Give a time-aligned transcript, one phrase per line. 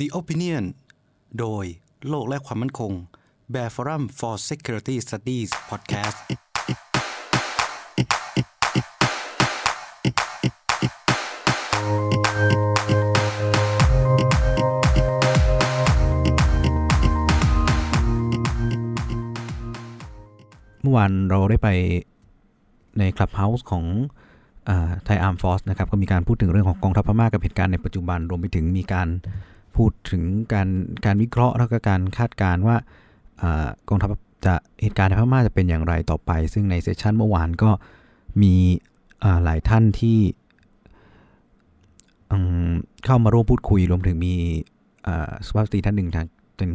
[0.00, 0.64] The Opinion
[1.38, 1.64] โดย
[2.08, 2.92] โลกและความมั่นคง
[3.52, 6.18] Bear Forum for Security Studies Podcast
[20.82, 21.68] เมื่อวานเราได้ไป
[22.98, 23.84] ในคลับเฮาส์ของ
[25.04, 29.08] ThaiArmedForce นะครับก็มีการพูดถึงเรื่องของกองทัพพม่ากับเหตุการณ์ในปัจจุบันรวมไปถึงมีการ
[29.76, 30.68] พูดถึงการ
[31.04, 32.76] การวิเคราะห์แล้วก็การคาดการณ์ว่า
[33.42, 33.44] อ
[33.88, 34.10] กองทัพ
[34.46, 37.70] จะเหตุการณ์ในพม่าจะเป็นอย่างไรต่อไป ซึ่งใน session เมื่อวานก็
[38.42, 38.54] มี
[39.44, 40.18] หลายท่านที่
[43.04, 44.34] เข้ามาร่วมพูดคุยรวมถึงมี
[45.46, 46.70] สุภาพสตรีท่านหนึ่งจากเป็น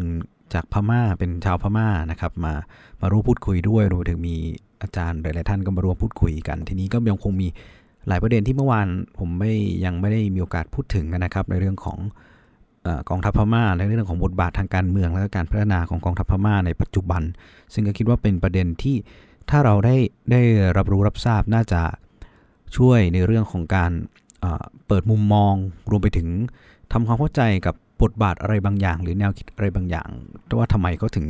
[0.54, 2.54] จากพม่าเป็นชาวพม่านะครับ มา
[3.02, 4.36] มาร่วมพูดคุยด้วยรวมถึงมี
[4.82, 7.48] อาจารย์หลายๆท่านก็มาร่วมพูดคุยกัน ทีนี้ก็ยังคงมี
[8.08, 9.54] หลายประเด็นที่เมื่อวานผมไม่
[9.86, 11.98] ยังไม่ได้มีโอกาสพูดถึงนะครับ ในเรื่องของ
[13.10, 17.22] กองทัพพม่าในเรื่องของบทบาททางการเมือง และการพัฒนาของกองทัพพม่าในปัจจุบัน
[17.74, 18.96] ซึ่งก็คิดว่าเป็นประเด็นที่
[19.50, 19.96] ถ้าเราได้
[20.32, 20.42] ได้
[20.78, 21.82] รับรู้รับทราบน่าจะ
[22.78, 23.92] ช่วยในเรื่องของการ
[24.88, 25.54] เปิดมุมมอง
[25.92, 26.28] รวมไปถึง
[26.92, 30.10] ทำความเข้าใจกับบทบาทอะไรบางอย่าง หรือแนวคิดอะไรบางอย่าง
[30.58, 31.28] ว่าทำไมเขาถึง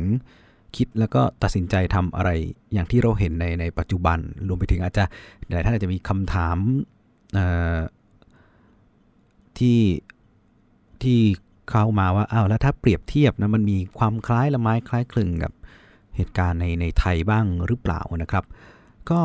[0.76, 2.30] คิดแล้วก็ตัดสินใจทำอะไร
[2.72, 5.04] อย่างที่เราเห็นในในปัจจุบัน รวมไปถึงอาจจะ
[5.54, 6.56] หลายท่านอาจจะมีคำถาม
[9.58, 9.80] ที่
[11.02, 11.20] ที่
[11.70, 15.52] เข้ามาว่าอ้าวแล้วถ้าเปรียบเทียบนะมันมีความคล้ายละไม้คล้ายคลึงกับ
[16.16, 18.44] เหตุการณ์ในในไทยบ้างหรือเปล่านะครับ
[19.10, 19.20] ก็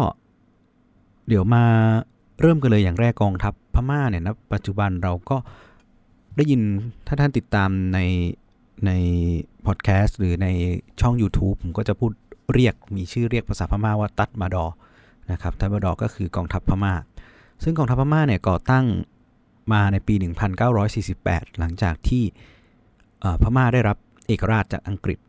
[1.27, 1.63] เดี๋ยวมา
[2.41, 5.37] เริ่มกันเลยอย่างแรกกองทัพพม่าเนี่ยนะปัจจุบันเราก็
[6.35, 6.61] ได้ยิน
[7.07, 7.99] ถ้าท่านติดตามใน
[8.85, 8.91] ใน
[9.65, 10.47] พอดแคสต์หรือใน
[11.01, 12.11] ช่อง YouTube ผมก็จะพูด
[12.53, 14.65] เรียกมีชื่อเรียกภาษาพม่าว่าตัดมาดอ
[15.31, 16.93] นะครับตัดมาดอก็คือกองทัพพม่า
[17.63, 18.85] ซึ่งกองทัพพม่าเนี่ยก่อตั้ง
[19.73, 20.15] มาในปี
[20.87, 22.23] 1948 หลังจากที่
[23.41, 25.19] พม่าได้รับเอกราชจากอังกฤษ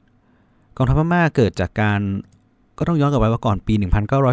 [0.77, 2.01] กองทัพพม่าเกิดจากการ
[2.79, 3.75] ก็ต้องย้อนกลับไปว่าก่อนปี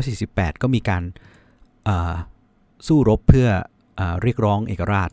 [0.01, 1.03] 1948 ก็มีการ
[2.87, 3.47] สู้รบเพื่อ
[3.99, 5.09] อเรียกร้องเอกราช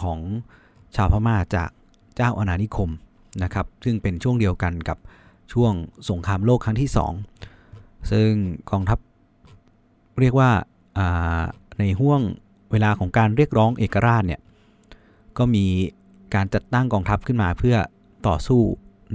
[0.00, 0.18] ของ
[0.96, 1.70] ชาวพม่าจาก
[2.16, 2.90] เจ้าอาณานิคม
[3.42, 4.98] นะครับ ซึ่งเป็นช่วงเดียวกันกับ
[5.52, 5.72] ช่วง
[6.10, 6.90] สงครามโลกครั้งที่
[7.48, 8.30] 2 ซึ่ง
[8.70, 8.98] กองทัพ
[10.20, 10.50] เรียกว่า
[11.78, 12.20] ในห่วง
[12.72, 14.40] เวลาของการเรียกร้องเอกราชเนี่ย
[15.38, 15.66] ก็มี
[16.34, 17.76] การจัดตั้งกองทัพขึ้นมาเพื่อ
[18.28, 18.62] ต่อสู้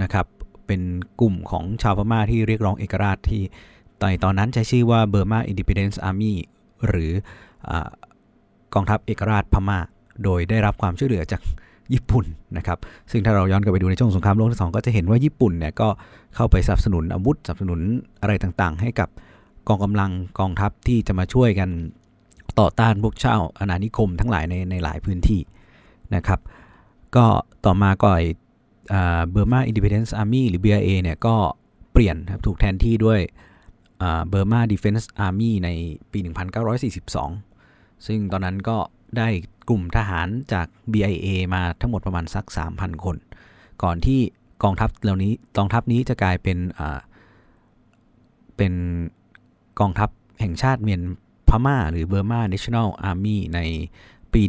[0.02, 0.26] นะครับ
[0.66, 0.80] เป็น
[1.20, 3.42] กลุ่มของชาวพม่าที่เรียกร้องเอกราชที่
[4.00, 6.34] ตอนตอนนั้นใช้ชื่อว่า Burma Independence Army
[6.86, 7.10] หรือ
[7.68, 7.70] อ
[8.74, 9.78] กองทัพเอกราชพม่า
[10.24, 11.42] โดยได้รับความช่วยเหลือจาก
[11.92, 12.24] ญี่ปุ่น
[12.56, 12.78] นะครับ
[13.10, 15.88] ซึ่งถ้าเราย้อนกลับไปดูในช่วงสงครามโลกที่สองก็จะเห็นว่าญี่ปุ่นเนี่ยก็
[16.34, 17.80] เข้าไปสนับสนุนอาวุธสนับสนุน
[18.20, 19.08] อะไรต่างๆ ให้กับ
[19.68, 21.70] กองกำลังกองทัพที่จะมาช่วยกัน
[22.58, 25.40] ต่อต้านพวกเช่าอาณานิคมทั้งหลายในในหลายพื้นที่
[26.14, 26.40] นะครับ
[27.16, 27.26] ก็
[27.64, 28.20] ต่อมาก็ไอ
[29.30, 31.34] Burma Independence Army หรือ BIA เนี่ยก็
[31.92, 33.20] เปลี่ยนครับถูกแทนที่ด้วย
[34.28, 35.68] Burma Defence Army ใน
[36.12, 36.18] ปี
[36.92, 38.76] 1942 ซึ่งตอนนั้นก็
[39.18, 39.28] ได้
[39.68, 42.44] กลุ่มทหารจาก BIA มาทั้งหมดประมาณสัก
[42.74, 43.16] 3,000 คน
[43.82, 44.20] ก่อนที่
[44.62, 46.58] กองทัพเหล่านี้กองทัพนี้จะกลายเป็น
[48.56, 48.72] เป็น
[49.80, 50.08] กองทัพ
[50.40, 51.02] แห่งชาติเมียน
[51.50, 53.60] พม่าหรือเบอร์มา National Army ใน
[54.32, 54.42] ปี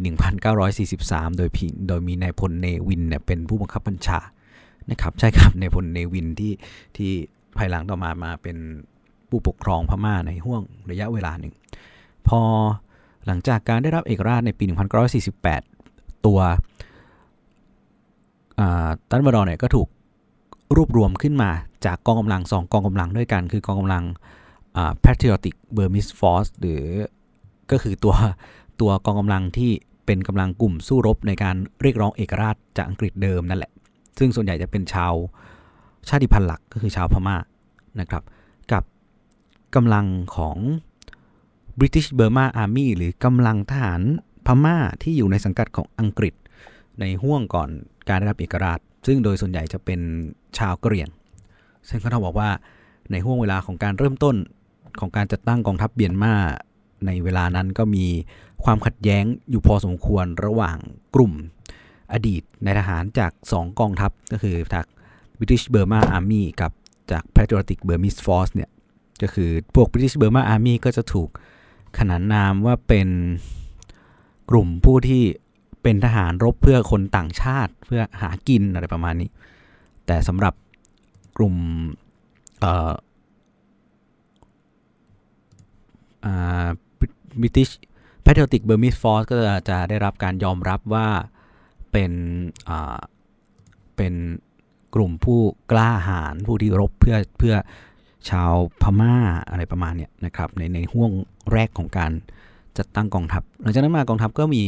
[0.66, 1.48] 1943 โดย
[1.88, 4.20] โดยมีนายพลเนวินเนี่ยเป็นผู้บังคับบัญชา
[4.90, 6.52] นะครับใช่ครับนายพลเนวินที่
[6.96, 7.10] ที่
[7.56, 8.56] ภายหลังต่อมามาเป็น
[9.28, 11.54] ผู้ปกครองพม่าในห่วงระยะเวลาหนึ่ง
[12.28, 12.40] พอ
[13.26, 14.64] หลังจากการได้รับเอกราชในปี
[15.44, 16.40] 1948 ตัว
[19.10, 19.88] ตันบารอนเนี่ยก็ถูก
[20.76, 21.50] รวบรวมขึ้นมา
[21.86, 24.04] จากกองกำลังสองกองกำลังด้วยกัน คือกองกำลัง
[25.04, 26.84] Patriotic Burmese Force หรือ
[27.70, 28.14] ก็คือตัว
[28.80, 29.70] ตัวกองกำลังที่
[30.06, 33.72] เป็นกำลังกลุ่มสู้รบในการเรียกร้องเอกราชจากอังกฤษเดิมนั่นแหละ
[34.18, 35.14] ซึ่งส่วนใหญ่จะเป็นชาว
[36.08, 37.36] ชาติพันธุ์หลักก็คือชาวพม่า
[38.00, 38.22] นะครับ
[38.72, 38.82] กับ
[39.74, 40.56] กำลังของ
[41.78, 44.02] British Burma Army หรือกำลังทหาร
[44.46, 46.34] พม่าที่อยู่ในสังกัดของอังกฤษ
[47.00, 47.68] ในห่วงก่อน
[48.08, 50.00] การได้รับเอกราช ซึ่งโดยส่วนใหญ่จะเป็น
[50.58, 51.08] ชาวกะเหรี่ยง
[51.88, 52.50] ซึ่งเขาบอกว่า
[53.10, 54.36] ในห่วงเวลาของการเริ่มต้น
[55.00, 56.34] ของการจัดตั้งกองทัพเบียนมา
[57.06, 58.06] ในเวลานั้นก็มี
[58.64, 60.76] ความขัดแย้งอยู่พอสมควรระหว่าง
[61.14, 61.32] กลุ่ม
[62.12, 64.86] อดีตในทหารจาก 2 กองทัพก็คือจาก
[65.38, 66.72] British Burma Army กับ
[67.10, 68.70] จาก Patriotic Burmese Force เนี่ย
[69.22, 71.28] ก็คือพวก British Burma Army ก็จะถูก
[71.98, 73.08] ขนานนามว่าเป็น
[74.50, 75.22] กลุ่มผู้ที่
[75.82, 79.30] เป็นทหารรบเพื่อคนต่างชาติเพื่อหากินอะไรประมาณนี้
[80.06, 80.54] แต่สำหรับ
[81.36, 81.54] กลุ่ม
[87.40, 87.70] British
[88.22, 91.08] Patriotic Burmese Force ก็จะจะได้รับการยอมรับว่า
[91.92, 92.12] เป็น
[93.96, 94.14] เป็น
[94.94, 95.40] กลุ่มผู้
[95.72, 97.54] กล้าหาญผู้ที่รบเพื่อเพื่อ
[98.30, 98.52] ชาว
[98.82, 99.14] พม่า
[99.50, 101.12] อะไรประมาณเนี้ยนะครับในในห่วง
[101.52, 102.12] แรกของการ
[102.78, 104.62] จัดตั้งกองทัพ หลังจากนั้นมากองทัพก็มี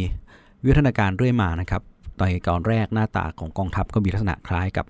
[0.63, 1.83] วิวัฒนาการเรื่อยมานะครับ
[2.19, 4.87] ตอนก่อนแรกหน้าตาของกองทัพก็มีลักษณะคล้ายกับ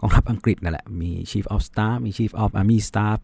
[0.00, 3.18] กองทัพอังกฤษนั่นแหละมี Chief of Staff มี Chief of Army Staff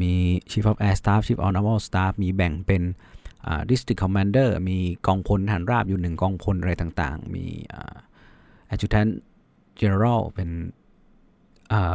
[0.00, 0.12] มี
[0.50, 2.82] Chief of Air Staff Chief of Naval Staff มีแบ่งเป็น
[3.70, 7.44] District Commander มีกองพลทหารราบอยู่หนึ่งกองพลอะไรต่างๆ มี
[8.72, 9.12] Adjutant
[9.80, 10.50] General เป็น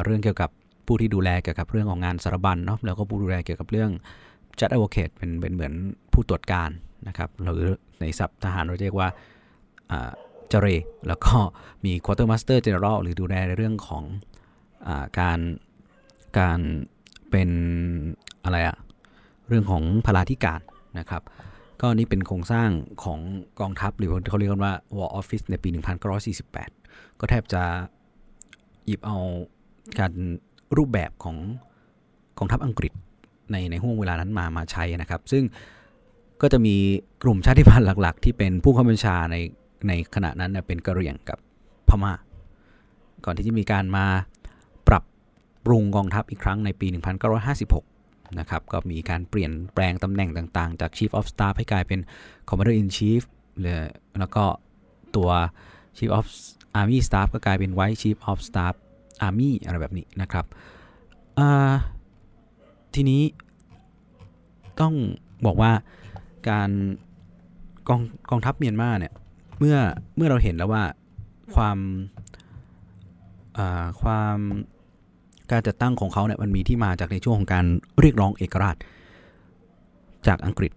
[0.04, 0.50] เรื่องเกี่ยวกับ
[0.86, 3.92] ผู้ที่ดูแลเกี่ยวกับเรื่องของงานสารบัญเนาะแล้วก็ผู้ดูแลเกี่ยวกับเรื่อง
[4.60, 5.74] Judge Advocate เป็นเป็นเหมือน
[6.14, 6.70] ผู้ตรวจการ
[7.08, 7.64] นะครับหรือ
[8.00, 9.08] ในศัพท์ทหารเราเรียกว่า
[9.90, 10.68] เจเร
[11.08, 11.36] แล้วก็
[11.86, 14.04] มี Quartermaster General หรือดูแลในเรื่องของ
[14.88, 14.90] อ
[15.20, 15.40] การ
[16.40, 16.60] การ
[17.32, 17.50] เป็น
[18.44, 18.78] อะไรอะ
[19.48, 20.62] เรื่องของพลาธิการ
[21.00, 21.22] นะครับ
[21.82, 22.70] ก็นี่เป็นโครงสร้าง
[23.04, 23.20] ของ
[23.60, 25.70] กองทัพหรือเขาเรียกกันว่า War Office ในปี
[26.44, 27.64] 1948 ก็แทบจะ
[28.86, 29.18] หยิบเอา
[30.00, 30.12] การ
[30.78, 31.38] รูปแบบของ
[32.38, 32.92] กองทัพอังกฤษ
[33.52, 35.44] ในในห่วงเวลานั้นมามาใช้นะครับ ซึ่ง
[36.42, 36.76] ก็จะมี
[37.24, 39.36] กลุ่มชาติพันธุ์หลัก ๆ ที่เป็นผู้ข้าบัญชาใน
[39.88, 41.38] ในขณะนั้นเป็นกะเหรี่ยงกับ
[41.90, 42.14] พม่า
[43.26, 44.06] ก่อนที่จะมีการมา
[45.66, 46.88] ปรุงกองทัพอีกครั้งในปี
[47.64, 52.00] 1956 นะครับ ก็มีการเปลี่ยนแปลงตำแหน่งต่างๆ จาก Chief of Staff ให้กลายเป็น
[52.48, 53.22] Commander in Chief
[53.62, 53.78] เลย
[54.20, 54.44] แล้วก็
[55.16, 55.30] ตัว
[55.98, 56.26] Chief of
[56.80, 58.76] Army Staff ก็กลายเป็น Vice Chief of Staff
[59.28, 60.46] Army อะไรแบบนี้นะครับ
[62.94, 63.22] ทีนี้
[64.80, 64.94] ต้อง
[65.46, 65.72] บอกว่า
[66.50, 66.70] การ
[67.90, 69.14] กองกองทัพเมียนมาเนี่ย
[69.60, 69.78] เมื่อ
[70.16, 70.84] เมื่อเราเห็นแล้วว่า
[71.56, 71.78] ความ
[74.02, 74.38] ความ
[75.52, 77.66] การจัดตั้งของเขาเนี่ยมันมีที่มาจากในช่วงของการ
[78.00, 78.76] เรียกร้องเอกราช
[80.28, 80.72] จากอังกฤษ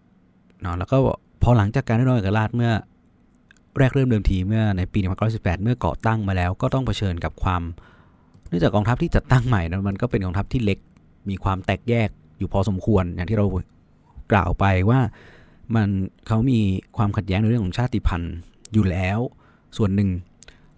[0.63, 0.97] เนาะแล้วก็
[1.43, 2.73] พอหลังจากการเรียกร้องเอกราชเมื่อ
[3.79, 4.99] แรกเริ่มเดิมทีเมื่อในปี
[5.31, 7.63] 1918 เมื่อก่อตั้งมาแล้วก็ต้องเผชิญกับความ
[8.49, 10.79] เนื่องจากกองทัพที่จัดตั้งใหม่นะมันก็เป็นกองทัพที่เล็ก
[11.29, 13.47] มีความแตกแยกอยู่พอสมควรอย่างที่เรา
[14.33, 15.01] กล่าวไปว่า
[15.75, 15.89] มัน
[16.27, 16.61] เขามี
[16.97, 18.35] ความขัดแย้งในเรื่องของชาติพันธุ์
[18.73, 19.19] อยู่แล้ว
[19.77, 20.11] ส่วนหนึ่ง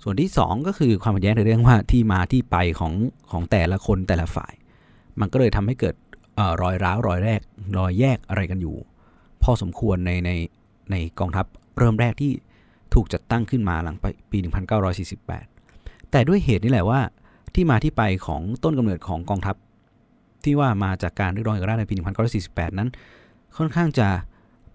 [0.02, 2.93] ส่วนที่ 2 ก็คือความขัดแย้งในเรื่องว่าที่มาที่ไปของ
[3.31, 4.52] ของแต่ละคนแต่ละฝ่าย
[5.20, 5.94] มันก็เลยทำให้เกิด
[6.38, 7.41] อรอยร้าวรอยแรก
[7.79, 8.76] รอยแยกอะไรกันอยู่
[9.43, 10.31] พอสมควรในใน
[10.91, 11.47] ในกองทัพ
[11.79, 12.32] เริ่มแรกที่
[12.94, 13.97] ถูกจัดตั้งขึ้นมาหลัง
[14.31, 14.38] ปี
[15.25, 17.00] 1948 แต่ด้วยเหตุนี่แหละว่า
[17.55, 19.56] ที่มาที่ไปของต้นกำเนิดของกองทัพ
[20.44, 21.94] ที่ว่ามาจากการเรียกร้องเอกราชในปี
[22.37, 22.88] 1948 นั้น
[23.56, 24.08] ค่อนข้างจะ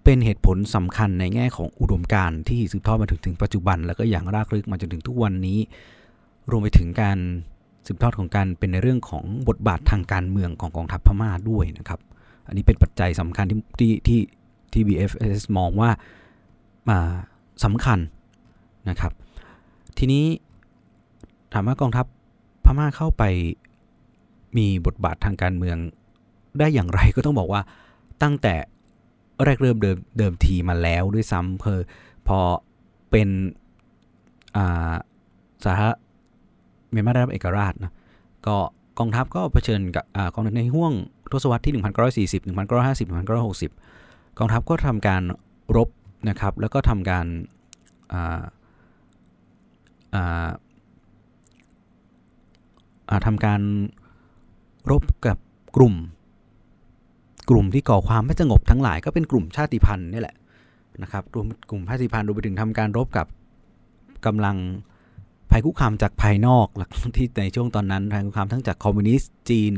[0.06, 5.60] เป็นเหตุผลสำคัญในแง่ของอุดมการณ์ที่สืบทอดมาถึงถึงปัจจุบัน แล้วก็อย่างรากลึกมาจนถึงทุกวันนี้
[6.50, 7.18] รวมไปถึงการ
[7.86, 12.00] สืบทอดของการเป็นในเรื่องของบทบาททางการเมืองของกองทัพพม่าด้วยนะครับ
[12.48, 14.20] อันนี้เป็นปัจจัยสำคัญที่ที่ที่
[14.74, 15.90] ที่ BFS มองว่า
[16.90, 17.00] มา
[17.64, 18.00] สำคัญ
[18.90, 19.12] นะครับ
[19.98, 20.26] ทีนี้
[21.54, 22.06] ถามว่ากองทัพ
[22.66, 23.24] พม่าเข้าไป
[24.58, 25.78] มีบทบาททางการเมือง
[26.60, 27.62] ได้อย่างไรก็ต้องบอกว่า
[28.24, 28.56] ตั้งแต่
[29.44, 31.80] แรกเริ่มเดิมเดิมทีมาแล้วด้วยซ้ำเพอ
[32.28, 32.40] พอ
[33.12, 33.30] เป็น
[35.64, 35.96] สาธารณ
[36.92, 37.94] เมียนมาได้รับเอกราชนะ
[38.48, 38.58] ก็
[39.00, 40.94] กองทัพก็เผชิญกับอกองทัพในห่วง
[41.32, 43.08] ทศวรรษที่ 1940 1950
[43.70, 45.24] 1960 กองทัพก็ทำการ
[45.76, 45.90] รบ
[46.30, 47.26] นะครับ แล้วก็ทำการ
[53.26, 53.62] ทำการ
[54.92, 55.38] รบกับ
[55.76, 55.96] กลุ่ม
[57.50, 60.36] กลุ่มที่ก่อความไม่สงบทั้งหลายก็เป็นกลุ่มชาติพันธุ์นี่แหละ
[61.04, 63.28] นะครับรวมกลุ่มชาติพันธุ์รวมไปถึงทำการรบกับ
[64.26, 64.58] กำลัง
[65.52, 69.74] ภัยคุกคามจากภายนอกหลักที่ในช่วงตอนนั้นภัยคุกคามทั้งจากคอมมิวนิสต์จีน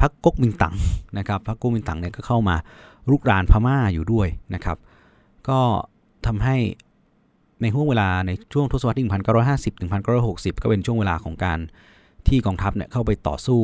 [0.00, 0.74] พรรคก๊กมินตั๋ง
[1.18, 2.56] นะครับพรรคก๊กมินตั๋งเนี่ยก็เข้ามา
[3.10, 4.76] รุกรานพม่าอยู่ด้วยนะครับ
[5.48, 5.60] ก็
[6.26, 6.56] ทำให้
[7.62, 9.04] ในห่วงเวลาในช่วงทศวรรษที่
[9.46, 9.90] 1950ถึง
[10.26, 11.58] 1960 ก็เป็นช่วงเวลาของการ
[12.28, 13.60] ที่กองทัพเนี่ยเข้าไปต่อสู้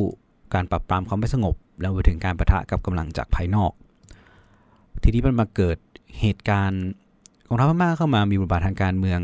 [0.53, 3.71] การปราบปรามความไม่สงบ แล้วไปถึงการประทะกับกำลังจากภายนอก
[5.03, 5.77] ทีนี้มันมาเกิด
[6.19, 6.83] เหตุการณ์
[7.47, 9.19] กองทัพพม่าเข้ามามีบทบาททางการเมือง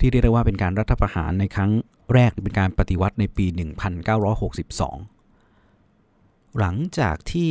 [0.00, 1.70] ที่เรียกได้ว่าเป็นการรัฐประหารในครั้ง
[2.14, 3.46] แรกเป็นการปฏิวัติในปี
[5.22, 7.50] 1962 หลังจากที่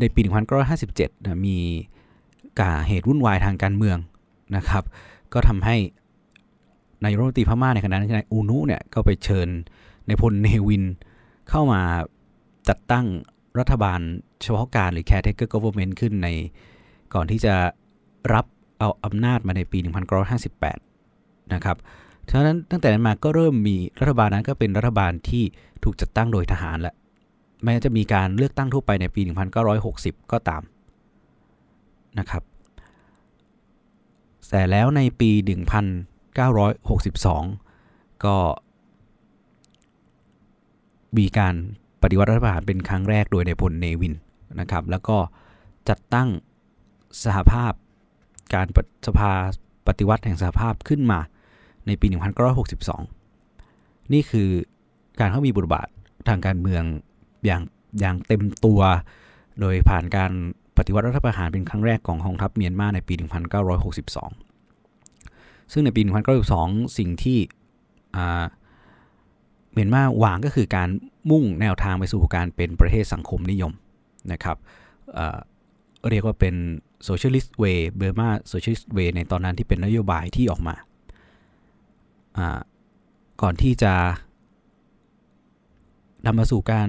[0.00, 0.20] ในปี
[0.74, 1.58] 1957นะมี
[2.60, 3.98] การเหตุวุ่นวายทางการเมือง
[4.56, 4.84] นะครับ
[5.32, 5.76] ก็ทำให้
[7.02, 9.48] นายรัฐมนตรีพม่าในขณะนั้นนายอูนุเนี่ยก็ไปเชิญ
[10.06, 10.84] ในพลเนวิน
[11.50, 11.80] เข้ามา
[12.68, 13.06] จัดตั้ง
[13.58, 14.00] รัฐบาล
[14.42, 16.28] เฉพาะการหรือ caretaker government ขึ้นใน
[17.14, 17.54] ก่อนที่จะ
[18.34, 18.44] รับ
[18.78, 19.78] เอาอำนาจมาในปี
[20.66, 21.76] 1958 นะครับ
[22.30, 25.44] ฉะนั้นตั้งแต่นั้นมาก็เริ่มมีรัฐบาลนั้นก็เป็นรัฐบาลที่
[25.82, 26.94] ถูกจัดตั้งโดยทหารแหละ
[27.64, 29.20] แม้จะมีการเลือกตั้งทั่วไปในปี
[29.76, 30.62] 1960 ก็ตาม
[32.18, 32.42] นะครับ
[34.50, 35.30] แต่แล้วในปี
[36.52, 38.36] 1962 ก็
[41.18, 41.54] มีการ
[42.02, 44.14] ปฏิวัติรัฐประหารเป็นครั้งแรกโดยในพลเนวิน
[44.60, 45.16] นะครับ แล้วก็
[45.88, 46.28] จัดตั้ง
[47.24, 47.72] สหภาพ
[48.54, 48.66] การ
[49.06, 49.30] สภา
[49.86, 51.20] ปฏิวัติแห่งสหภาพขึ้นมา
[51.86, 52.06] ในปี
[53.30, 54.48] 1962 นี่คือ
[55.20, 55.88] การเข้ามีบทบาท
[56.28, 56.82] ทางการเมือง
[57.46, 57.62] อย่าง
[58.00, 58.80] อย่างเต็มตัว
[59.60, 60.32] โดยผ่านการ
[60.78, 63.14] ปฏิวัติรัฐประหารเป็นครั้งแรกของกองทัพเมียนมาในปี
[64.78, 66.00] 1962 ซึ่งในปี
[66.48, 67.38] 1962 สิ่งที่
[69.76, 70.88] เมียนมาหวางก็คือการ
[71.30, 73.72] มุ่งแนวทางไปสู่การเป็นประเทศสังคมนิยม
[74.32, 74.56] นะครับ
[75.14, 76.54] เเรียกว่าเป็น
[77.08, 80.74] socialist way เบอร์มา socialist way ในตอนนั้นที่เป็นนโยบายที่ออกมา
[83.42, 83.92] ก่อนที่จะ
[86.26, 86.88] นำมาสู่การ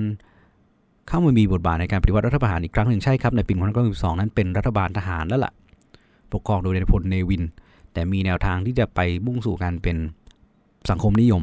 [1.07, 3.53] เข้ามามีบทบาทในการปฏิวัติรัฐประหารอีกครั้งหนึ่งใช่ครับ ในปี
[3.87, 5.53] 1962นั้นเป็นรัฐบาลทหารแล้วละ่ะ
[6.33, 7.43] ปกครองโดยนายพลเนวิน
[7.93, 9.97] แต่มีแนวทางที่จะไปมุ่งสู่การเป็น
[10.89, 11.41] สังคมนิยม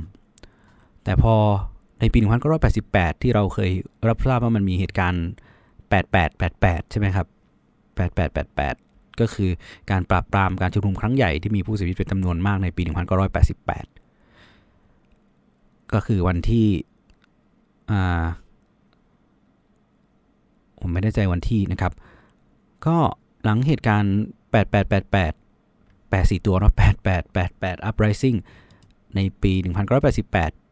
[1.04, 1.34] แต่พอ
[2.00, 2.18] ในปี
[2.70, 3.70] 1988 ที่เราเคย
[4.08, 5.26] รับทราบว่ามันมีเหตุการณ์
[6.02, 7.26] 8888 ใช่ไหมครับ
[7.96, 9.50] 8888 ก็คือ
[9.90, 12.82] การปราบปรามการชุมนุมครั้งใหญ่ที่มีผู้เสียชีวิตเป็นจำนวนมากในปี
[14.18, 16.68] 1988 ก็คือวันที่
[20.80, 21.92] ผมไม่ได้ใจวันที่นะครับ
[22.86, 22.96] ก็
[23.44, 24.16] หลังเหตุการณ์
[24.52, 25.34] 8888
[26.12, 26.72] 84 ตัวเนาะ
[27.30, 28.36] 8888 uprising
[29.14, 29.52] ในปี
[30.14, 30.63] 1988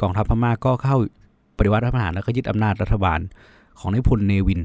[0.00, 0.96] กองทัพพม่าก็เข้า
[1.58, 3.20] ปฏิวัติรัฐประหารแล้วก็ยึดอำนาจรัฐบาล
[3.78, 4.60] ของนายพลเนวิน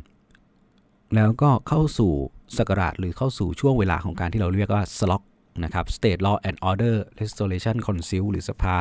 [1.16, 2.12] แล้วก็เข้าสู่
[2.58, 5.24] สกราชหรือเข้าสู่ช่วงเวลาของการที่เราเรียกว่าสล็อก
[5.64, 8.76] นะครับ State Law and Order Restoration Council หรือสภา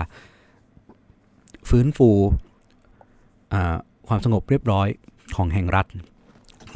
[1.69, 2.11] ฟื้นฟู
[4.09, 4.89] ความสงบเรียบร้อย
[5.37, 5.87] ของแห่งรัฐ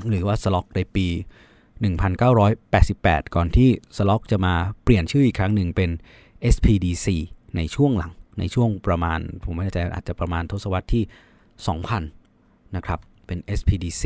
[0.08, 1.06] หรือว่าสล็อกในปี
[1.80, 5.90] 1988 ก่อนที่สล็อกจะมาเปลี่ยนชื่ออีกครั้งหนึ่งเป็น
[6.54, 7.06] SPDC
[7.56, 11.02] ในช่วงหลัง ในช่วงประมาณ ผมไม่แน่ใจอาจจะประมาณทศวรรษที่
[11.88, 14.04] 2000 นะครับเป็น SPDC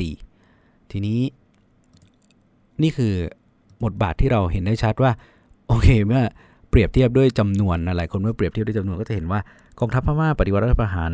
[0.91, 1.21] ทีนี้
[2.83, 3.15] นี่คือ
[3.85, 5.13] บทบาทที่เราเห็นได้ชัดว่า
[5.67, 6.23] โอเคเมื่อ
[6.71, 9.41] เปรียบเทียบด้วยจำนวนหลายคนเมื่อเปรียบเทียบด้วยจำนวนก็จะเห็นว่า
[9.81, 11.13] กองทัพพม่าปฏิวัติรัฐประหาร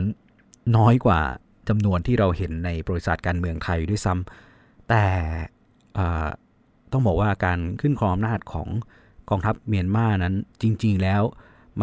[0.77, 1.21] น้อยกว่า
[1.69, 5.05] จำนวนที่เราเห็นในบริษัทการเมืองไทยด้วยซ้ำแต่
[6.93, 8.69] ต้องบอกว่าการขึ้นครองอำนาจของ
[9.31, 11.23] กองทัพเมียนมานั้นจริง ๆ แล้ว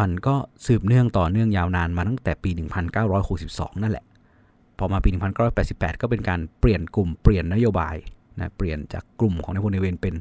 [0.00, 0.34] มันก็
[0.66, 2.50] สืบเนื่องต่อเนื่องยาวนานมาตั้งแต่ปี
[3.16, 4.04] 1962 นั่นแหละ
[4.78, 5.08] พอมาปี
[5.54, 7.96] 1988 ก็เป็นการเปลี่ยนกลุ่มเปลี่ยนนโยบาย
[8.38, 10.14] นะเปลี่ยนจากกลุ่มของนายพลเนเวนเป็น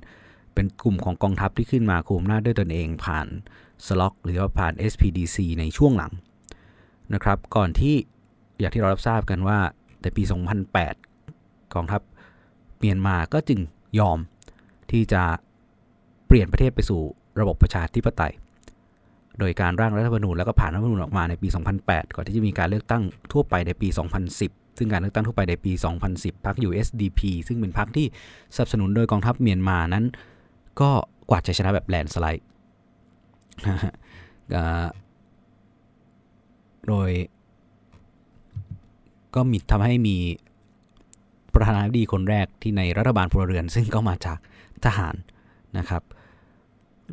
[0.53, 3.27] เป็นกลุ่มของกองทัพที่ขึ้นมาคุมหน้าด้วยตนเองผ่าน
[3.85, 6.11] สล็อกหรือว่าผ่าน SPDC ในช่วงหลัง
[7.13, 7.95] นะครับก่อนที่
[8.59, 9.59] อย่างที่เรารับทราบกันว่า
[10.01, 10.23] แต่ปี
[10.97, 12.01] 2008 กองทัพ
[12.79, 13.59] เมียนมาก็จึง
[13.99, 14.17] ยอม
[14.91, 15.23] ที่จะ
[16.27, 17.01] เปลี่ยนประเทศไปสู่
[17.39, 18.33] ระบบประชาธิปไตย
[19.39, 21.47] โดยการร่างรัฐธรรมนูญแล้วก็ผ่านรัฐธรรมนูญออกมาในปี
[21.81, 23.87] 2008 ก่อนที่จะมีการเลือกตั้งทั่วไปในปี
[24.33, 25.71] 2010 ซึ่งการเลือกตั้งทั่วไปในปี
[26.07, 28.07] 2010 พรรค USDP ซึ่งเป็นพรรคที่
[28.55, 30.05] สนับสนุนโดยกองทัพเมียนมานั้น
[30.81, 30.89] ก็
[31.29, 32.45] กวาดชัยชนะแบบแลนสไลด์
[36.87, 37.09] โดย
[39.35, 40.17] ก็มีทำให้มี
[41.53, 44.37] ประธานาธิบดีคนแรกที่ในรัฐบาลพลเรือน ซึ่งก็มาจาก
[44.85, 45.15] ทหาร
[45.77, 46.01] นะครับ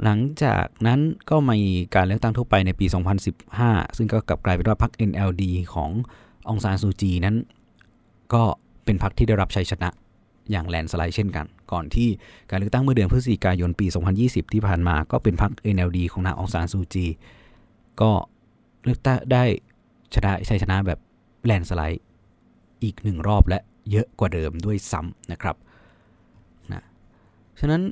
[0.05, 1.59] หลังจากนั้นก็มี
[1.95, 2.87] การเลือกตั้งทั่วไปในปี
[3.41, 5.43] 2015 ซึ่งก็กลับกลายเป็นว่าพรรค NLD
[5.75, 5.91] ของ
[6.49, 7.37] องซานซูจีนั้น
[8.35, 8.43] ก็
[8.85, 9.89] เป็นพรรคที่ได้รับชัยชนะ
[10.51, 12.09] อย่างแลนสไลด์เช่นกัน ก่อนที่
[12.51, 13.87] การเลือกตั้งเมื่อเดือนพฤศจิกายนปี
[14.21, 17.07] 2020 ที่ผ่านมา ก็เป็นพรรค NLD ของนางองซานซูจี
[18.01, 18.11] ก็
[18.85, 19.45] เลือกตั้งได้
[20.15, 20.99] ชนะชัยชนะแบบ
[21.45, 22.03] แลนสไลด์
[22.83, 23.59] อีกหนึ่งรอบและ
[23.91, 25.57] เยอะกว่าเดิมด้วยซ้ำนะครับ
[26.73, 26.83] นะ
[27.61, 27.83] ฉะนั้น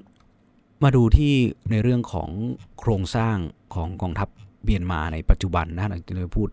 [0.83, 1.35] มาดูที่
[1.71, 2.31] ในเรื่องของ
[2.79, 3.37] โครงสร้าง
[3.75, 4.29] ของกองทัพ
[4.65, 6.49] เมียนมาในปัจจุบันนะหลังจากที่พูด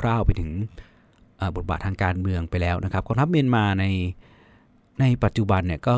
[0.00, 0.50] คร่าวๆไปถึง
[1.56, 3.84] บทบาททางการเมืองไปแล้วนะครับกองทัพเมียนมาใน
[5.00, 5.94] ในปัจจุบันเนี่ยก็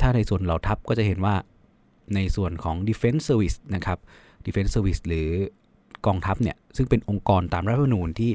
[0.00, 1.34] ถ้าในส่วนเหล่าทัพก็จะเห็นว่า
[2.14, 3.98] ในส่วนของ Defense Service นะครับ
[4.44, 5.28] Defense Service หรือ
[6.06, 8.30] กองทัพเนี่ยซึ่งเป็นองค์กรตามรัฐธรรมนูญที่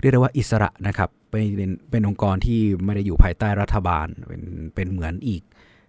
[0.00, 4.42] เรียกได้ว่าอิสระนะครับเป็นเป็นองค์กรที่ไม่ได้อยู่ภายใต้รัฐบาลเป็น
[4.74, 5.42] เป็นเหมือนอีก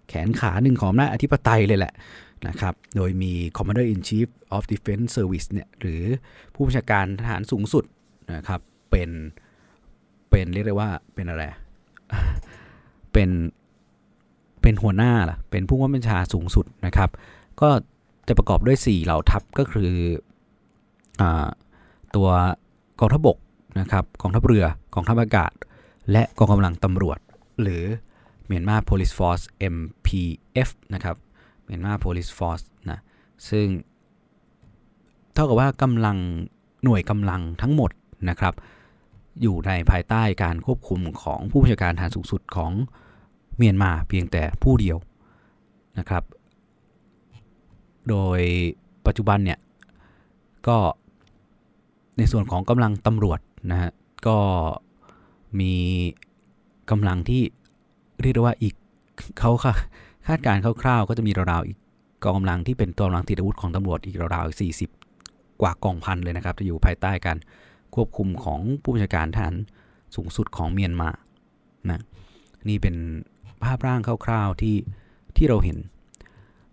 [0.10, 1.94] แขนขาหนึ่งของหน้าอธิปไตยเลยแหละ
[2.48, 6.02] นะครับ โดยมี Commander in Chief of Defense Service เนี่ยหรือ
[6.54, 7.84] ผู้บัญชาการทหารสูงสุด
[8.36, 8.62] นะครับ
[8.92, 9.10] เป็น
[10.30, 11.44] เป็นเรียกได้ว่าเป็นอะไร
[13.14, 13.30] เป็น
[14.62, 17.10] เป็นหัวหน้าล่ะ เป็นผู้ว่าบัญชาสูงสุดนะครับ
[17.62, 17.70] ก็
[18.28, 19.92] จะประกอบด้วย 4 เหล่าทัพก็คือ
[21.22, 21.24] อ
[22.16, 22.28] ตัว
[23.00, 23.38] กองทัพบก
[23.80, 25.52] นะครับ กองทัพเรือ กองทัพอากาศ
[26.12, 27.20] และกองกำลังตำรวจ
[27.62, 27.84] หรือ
[28.50, 29.44] เมียนมา Police Force
[29.76, 31.16] MPF นะครับ
[31.64, 33.00] เมียนมา Police Force นะ
[33.50, 33.68] ซึ่ง
[35.34, 36.18] เท่ากับว่ากำลัง
[36.84, 37.92] หน่วยกำลังทั้งหมด
[38.30, 38.54] นะครับ
[39.42, 42.72] อยู่ในภายใต้การควบคุมของผู้บัญชาการฐานสูงสุดของ
[43.58, 44.98] เมียนมาเพียงแต่ผู้เดียว
[46.00, 46.24] นะครับ
[48.10, 48.40] โดย
[49.06, 49.60] ปัจจุบันเนี่ย
[50.68, 50.78] ก็
[52.18, 53.40] ในส่วนของกำลังตำรวจ
[53.72, 53.92] นะฮะ
[54.28, 54.38] ก็
[55.60, 55.74] มี
[56.92, 57.42] กำลังที่
[58.22, 58.74] เรียกได้ว่าอีก
[59.40, 59.74] เขาค่ะ
[60.28, 61.78] คาดการณ์คร่าวๆ ก็จะมีราวๆอีก
[62.24, 64.90] กองกำลังที่เป็นตัวกำลังติดอาวุธของตำรวจอีกราวๆสี่สิบ
[65.62, 67.38] กว่ากองพันเลยนะครับ จะอยู่ภายใต้การ
[67.96, 69.56] ควบคุมของผู้บัญชาการทหาร
[70.16, 71.10] สูงสุดของเมียนมา
[71.90, 72.02] นะ
[72.70, 72.96] นี่เป็น
[73.64, 74.76] ภาพร่างคร่าวๆที่
[75.36, 75.78] ที่เราเห็น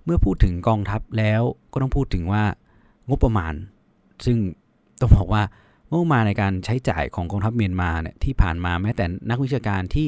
[0.04, 2.44] เมื่อพูดถึงกองทัพแล้วก็ต้องพูดถึงว่า
[3.08, 3.54] งบประมาณ
[4.26, 4.38] ซึ่ง
[5.00, 5.42] ต้องบอกว่า
[5.88, 10.06] งบประมาณในการใช้จ่ายของกองทัพเมียนมาเนี่ยที่ผ่านมาแม้แต่นักวิชาการที่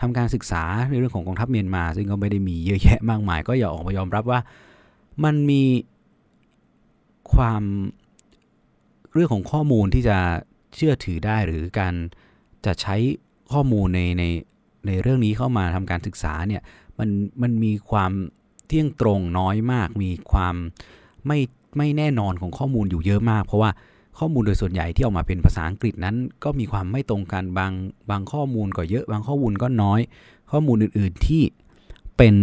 [0.00, 4.40] ทำการศึกษาในเรื่องของกองทัพเมียนมา ซึ่งก็ไม่ได้มีเยอะแยะมากมาย ก็อย่าออกมายอมรับว่า
[5.24, 5.62] มันมี
[7.34, 7.62] ความ
[9.12, 10.18] เรื่องของข้อมูลที่จะ
[10.74, 11.94] เชื่อถือได้หรือการ
[12.66, 12.96] จะใช้
[13.52, 14.24] ข้อมูลในใน
[14.86, 16.62] ในเรื่องนี้เข้ามาทำการศึกษาเนี่ย
[16.98, 17.08] มัน
[17.42, 18.12] มันมีความ
[18.66, 20.54] เที่ยงตรงน้อยมาก มีความ
[21.26, 21.38] ไม่
[21.76, 23.70] ไม่แน่นอนของข้อมูลอยู่เยอะมาก เพราะว่า
[24.18, 27.72] ข้อมูลโดยส่วนใหญ่ที่ออกมาเป็นภาษาอังกฤษนั้น ก็มีความไม่ตรงกันบาง
[28.10, 30.00] บางข้อมูลก็เยอะ บางข้อมูลก็น้อย
[30.50, 31.42] ข้อมูลอื่น ๆที่
[32.16, 32.34] เป็น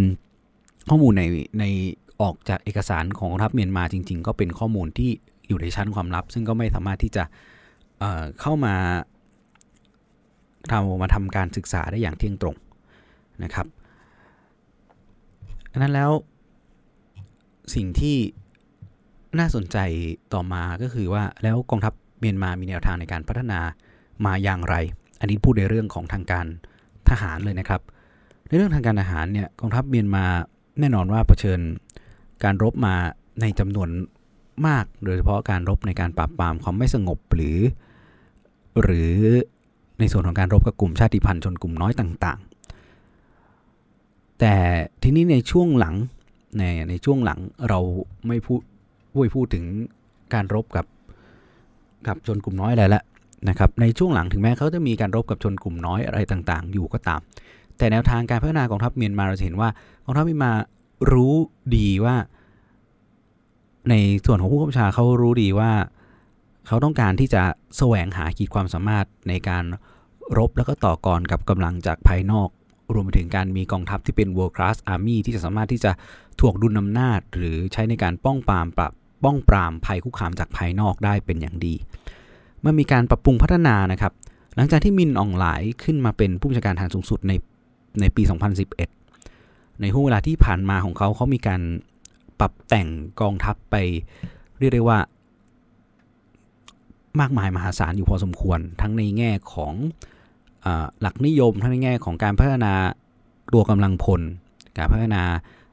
[0.90, 1.24] ข้อมูลใน
[1.60, 1.66] ใน
[2.22, 5.12] ออกจากเอกสารของกองทัพเมียนมาจริง ๆ ก็เป็นข้อมูลที่
[5.48, 7.24] อยู่ในชั้นความลับ ซึ่งก็ไม่สามารถที่จะ
[8.00, 8.76] เเข้ามา
[10.72, 12.56] ทำมาทำการศึกษาได้อย่างเที่ยงตรง
[13.44, 13.68] นะครับ
[15.72, 16.12] ดังนั้นแล้ว
[17.76, 18.18] สิ่งที่
[19.40, 19.78] น่าสนใจ
[20.34, 23.60] ต่อมาก็คือว่าแล้วกองทัพเมียนมามีแนวทางในการพัฒนา
[24.26, 24.76] มาอย่างไร
[25.20, 26.46] อันนี้พูดในเรื่องของทางการ
[27.10, 27.82] ทหารเลยนะครับ
[28.48, 30.26] ในเรื่องทางการทหารเนี่ยกองทัพเมียนมา
[30.80, 31.60] แน่นอนว่าเผชิญ
[32.44, 32.96] การรบมา
[33.42, 33.90] ในจำนวน
[34.68, 37.60] มาก โดยเฉพาะการรบในการปราบปรามความไม่สงบหรือ
[38.82, 39.14] หรือ
[40.00, 44.56] ในส่วนของการรบกับกลุ่มชาติพันธุ์ชนกลุ่มน้อยต่างๆ แต่
[45.04, 45.96] ทีนี้ในช่วงหลัง
[46.58, 47.40] ในในช่วงหลัง
[47.70, 47.80] เรา
[48.28, 48.62] ไม่พูด
[49.14, 49.66] พูดพูดถึง
[50.34, 50.86] การรบกับ
[52.08, 53.04] กับชนกลุ่มน้อยอะไรละ
[53.50, 57.22] นะครับ ในช่วงหลังถึงแม้เขาจะมีการรบกับชนกลุ่มน้อยอะไรต่างๆ อยู่ก็ตาม
[57.78, 59.70] แต่แนวทางการพัฒนากองทัพเมียนมาเราเห็นว่า
[60.06, 60.52] กองทัพเมียนมา
[61.12, 61.36] รู้
[61.76, 62.16] ดีว่า
[63.90, 63.96] ใน
[64.26, 65.72] ส่วนของผู้กำกับชาเขารู้ดีว่า
[66.68, 67.44] เขาต้องการที่จะ
[67.78, 69.64] แสวงหาขีดความสามารถในการ
[70.38, 72.50] รบแล้วก็ต่อกรกับกำลังจากภายนอก
[72.94, 75.92] รวมไปถึงการมีกองทัพที่เป็น world class army ที่จะสามารถที่จะ
[76.40, 78.92] ถ่วงดุลอำนาจ หรือใช้ในการป้องปรามปรับ
[79.24, 81.74] ป้องปรามภัยคุกคามจากภายนอกได้เป็นอย่างดี
[82.62, 84.14] เมื่อมีการปรับปรุงพัฒนานะครับ
[84.56, 87.32] หลังจากที่มินอองหลายขึ้นมาเป็นผู้บัญชาการฐานสูงสุดใน
[88.02, 88.22] ในปี
[89.02, 91.62] 2011 ในห่วงเวลาที่ผ่านมาของเขาเขามีการ
[92.40, 92.88] ปรับแต่ง
[93.22, 93.76] กองทัพไป
[94.60, 95.00] เรียกได้ว่า
[97.20, 99.74] มากมายมหาศาลอยู่พอสมควร ทั้งในแง่ของ
[100.66, 100.68] อ
[101.02, 102.74] หลักนิยม ทั้งในแง่ของการพัฒนา
[103.54, 104.22] ตัวกำลังพล
[104.78, 105.22] การพัฒนา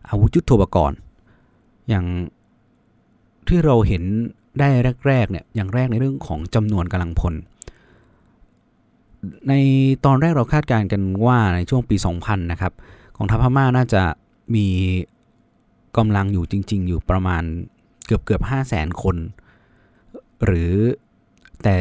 [0.08, 0.98] อาวุธยุทโธปกรณ์
[1.88, 2.04] อย่าง
[3.48, 4.02] ที่เราเห็น
[4.60, 4.68] ได้
[5.06, 7.34] แรกๆเนี่ยอย่างแรกในเรื่องของจำนวนกำลังพล
[9.48, 9.52] ใน
[10.04, 12.72] ตอนแรกเราคาดการณ์กันว่าในช่วงปี 2000 นะครับ
[13.16, 14.02] กองทัพพม่าน่าจะ
[14.54, 14.66] มี
[15.96, 17.42] กำลังอยู่จริง ๆ อยู่ประมาณ
[18.06, 19.16] เกือบเกือบห้าแสนคน
[20.44, 20.72] หรือ
[21.62, 21.76] แต่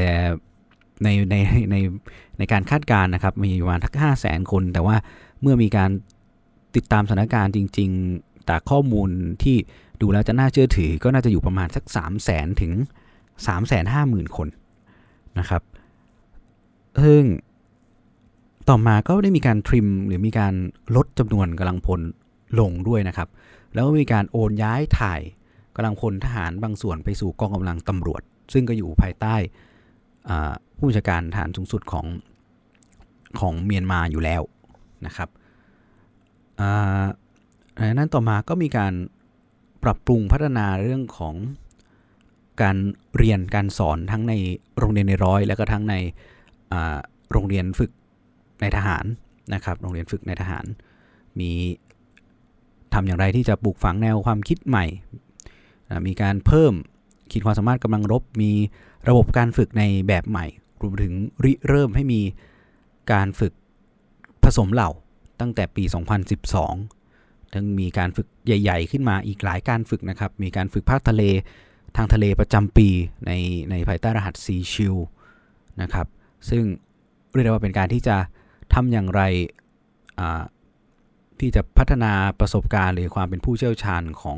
[1.04, 1.36] ในใน
[1.72, 1.76] ใน
[2.38, 4.96] ในการคาดการณ์นะครับมีประมาณทักห้าแสนคน แต่ว่า
[5.42, 5.90] เมื่อมีการ
[6.76, 9.10] ติดตามสถานการณ์จริง ๆ จากข้อมูล
[9.44, 9.58] ที่
[10.02, 12.74] ดูแล้วจะน่าเชื่อถือก็น่าจะอยู่ประมาณสัก 3 0 0แสนถึง
[13.46, 14.48] 3 5 0 0 0 0 คน
[15.40, 15.62] นะครับ
[17.04, 17.24] ซึ่ง
[18.70, 20.54] ต่อมาก็ได้มีการทริมหรือมีการ
[20.96, 22.02] ลดจำนวนกำลังพล
[22.60, 23.30] ลงด้วยนะครับ
[23.74, 25.22] แล้วก็มีการโอนย้ายถ่าย
[25.76, 28.22] กำลังพลทหารบางส่วนไปสู่กองกำลังตำรวจ
[28.54, 29.36] ซึ่งก็อยู่ภายใต้
[30.78, 32.06] ผู้บัญชาการฐานสูงสุดของ
[33.40, 34.42] ของเมียนมาอยู่แล้ว
[35.06, 35.30] นะครับ
[37.86, 38.94] นั้นต่อมาก็มีการ
[39.84, 41.36] ปรับปรุงพัฒนาเรื่องของ
[42.62, 42.78] การ
[43.18, 44.34] เรียนการสอนทั้งใน
[44.80, 45.96] โรงเรียนในร้อย แล้วก็ทั้งใน
[47.32, 47.92] โรงเรียนฝึก
[48.62, 49.06] ในทหาร
[49.54, 50.66] นะครับ โรงเรียนฝึกในทหาร
[51.40, 51.52] มี
[52.94, 54.86] ทำอย่างไรที่จะปลูกฝังแนวความคิดใหม่
[56.08, 56.74] มีการเพิ่ม
[57.32, 58.52] ขีดความสามารถกำลังรบ มี
[59.10, 60.46] ระบบการฝึกในแบบใหม่
[60.82, 61.14] รวมถึง
[61.44, 62.22] ริเริ่มให้มี
[63.12, 63.54] การฝึก
[64.44, 64.90] ผสมเหล่า
[65.40, 65.84] ตั้งแต่ปี
[66.48, 66.97] 2012
[67.54, 71.24] ทั้งมีการฝึกใหญ่ ๆ ขึ้นมาอีกหลายการฝึกนะครับ มีการฝึกภาคทะเล
[71.96, 72.88] ทางทะเลประจำปี
[73.26, 73.32] ใน
[73.72, 74.96] ในภายใต้รหัสซีชิล
[75.82, 76.08] นะครับ
[76.50, 76.64] ซึ่ง
[77.34, 78.18] เรียกได้ว่าเป็นการที่จะ
[78.74, 79.22] ทำอย่างไร
[81.40, 84.38] ที่จะพัฒนาประสบการณ์ หรือความเป็นผู้เชี่ยวชาญของ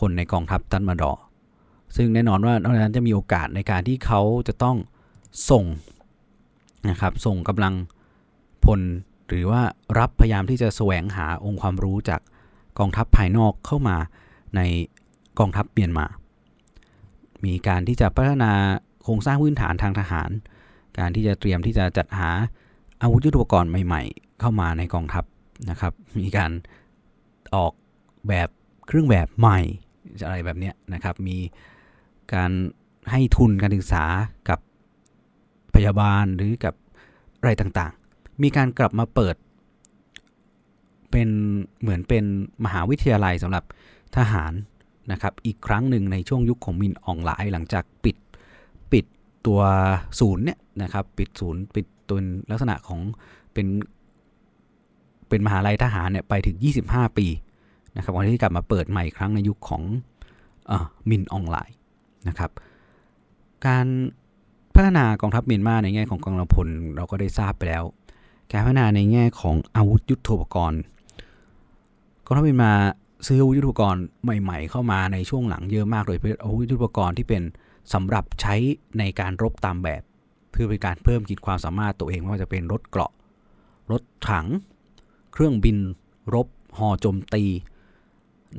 [0.00, 1.12] คนในกองทัพตันมาดอ
[1.96, 4.76] ซึ่งแน่นอนว่านอกจากนั้นจะมีโอกาสในการที่เขาจะต้อง
[5.50, 5.64] ส่ง
[6.90, 7.74] นะครับส่งกำลัง
[8.64, 8.80] พล
[9.28, 9.62] หรือว่า
[9.98, 12.20] รับพยายามที่จะแสวงหาองค์ความรู้จาก
[12.78, 13.96] กองทัพภายนอกเข้ามา
[14.56, 14.60] ใน
[15.38, 16.06] กองทัพเมียนมา
[17.44, 18.52] มีการที่จะพัฒนา
[19.02, 20.30] โครงสร้างพื้นฐานทางทหาร
[20.98, 22.30] การที่จะเตรียมที่จะจัดหา
[23.02, 25.24] อาวุธยุทโธปกรณ์ใหม่ ๆ เข้ามาในกองทัพ
[25.70, 26.50] นะครับ มีการ
[27.54, 27.72] ออก
[28.28, 28.48] แบบ
[28.86, 29.60] เครื่องแบบใหม่
[30.24, 31.38] อะไรแบบนี้นะครับ มี
[32.34, 32.50] การ
[33.10, 34.04] ให้ทุนการศึกษา
[34.48, 34.58] กับ
[35.74, 36.74] พยาบาลหรือกับ
[37.38, 39.34] อะไรต่างๆ มีการกลับมาเปิด
[41.16, 41.34] เป็น
[41.80, 42.24] เหมือนเป็น
[42.64, 43.64] มหาวิทยาลัยสำหรับ
[44.16, 44.52] ทหาร
[45.12, 48.16] นะครับ อีกครั้งหนึ่งในช่วงยุคของมินอองหลายหลังจากปิด
[48.92, 49.04] ปิด
[49.46, 49.60] ตัว
[50.20, 52.18] ศูนย์เนี่ยนะครับ ปิดศูนย์ปิดตัว
[52.50, 53.00] ลักษณะของ
[53.52, 53.66] เป็น
[55.28, 57.26] เป็นมหาลัยทหารเนี่ยไปถึง 25 ปี
[57.96, 59.82] นะครับวันที่กลับมาเปิดใหม่ครั้งในยุคของ
[60.70, 60.72] อ
[61.08, 61.76] มินออนไลน์
[62.28, 62.50] นะครับ
[63.66, 63.86] การ
[64.74, 67.84] พัฒนากองทัพเมียนมาในแง่ของกองกำลังพลเราก็ได้ทราบไปแล้ว
[68.52, 70.80] การพัฒนาในแง่ของอาวุธยุทโธปกรณ์
[72.26, 72.72] กองทัพเมียนมา
[73.26, 77.42] ซื้ออาวุธยุทโธปกรณ์ใหม่ ๆ เข้ามาในช่วงหลังเยอะมากโดยเฉพาะอาวุธยุทโธปกรณ์ที่เป็น
[77.92, 78.54] สำหรับใช้
[78.98, 80.02] ในการรบตามแบบ
[80.50, 83.12] เพื่อเป็นการเพิ่มขีดความสามารถตัวเองไม่ว่าจะเป็นรถเกราะ
[83.90, 84.46] รถถัง
[85.32, 85.76] เครื่องบิน
[86.34, 86.46] รบ
[86.78, 87.44] หอโจมตี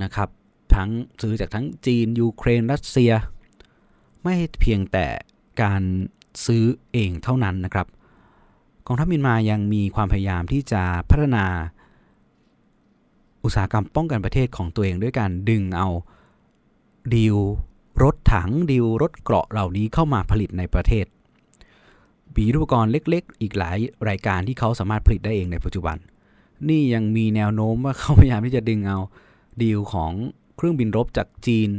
[0.04, 0.30] นะครับ
[0.76, 0.90] ทั้ง
[1.22, 3.12] ซื้อจากทั้งจีน ยูเครน รัสเซีย
[4.24, 5.08] ไม่เพียงแต่
[5.62, 5.84] การ
[6.46, 7.88] ซื้อเองเท่านั้นนะครับ
[8.88, 11.46] กองทัพมินมายังมีความพยายามที่จะพัฒนา
[13.48, 15.88] อุตสาหกรรมป้องกันประเทศของตัวเองด้วยการดึงเอา
[17.14, 17.38] ดีล
[18.04, 21.06] รถถังดีลรถเกราะเหล่านี้เข้ามาผลิตในประเทศ
[22.36, 23.78] มีอุปกรณ์เล็ก ๆ อีกหลาย
[24.10, 25.98] รายการที่เขาสามารถผลิตได้เองในปัจจุบัน
[26.70, 29.00] นี่ยังมีแนวโน้มว่าเขาพยายามที่จะดึงเอา
[29.62, 30.12] ดีลของ
[30.56, 31.70] เครื่องบินรบจากจีน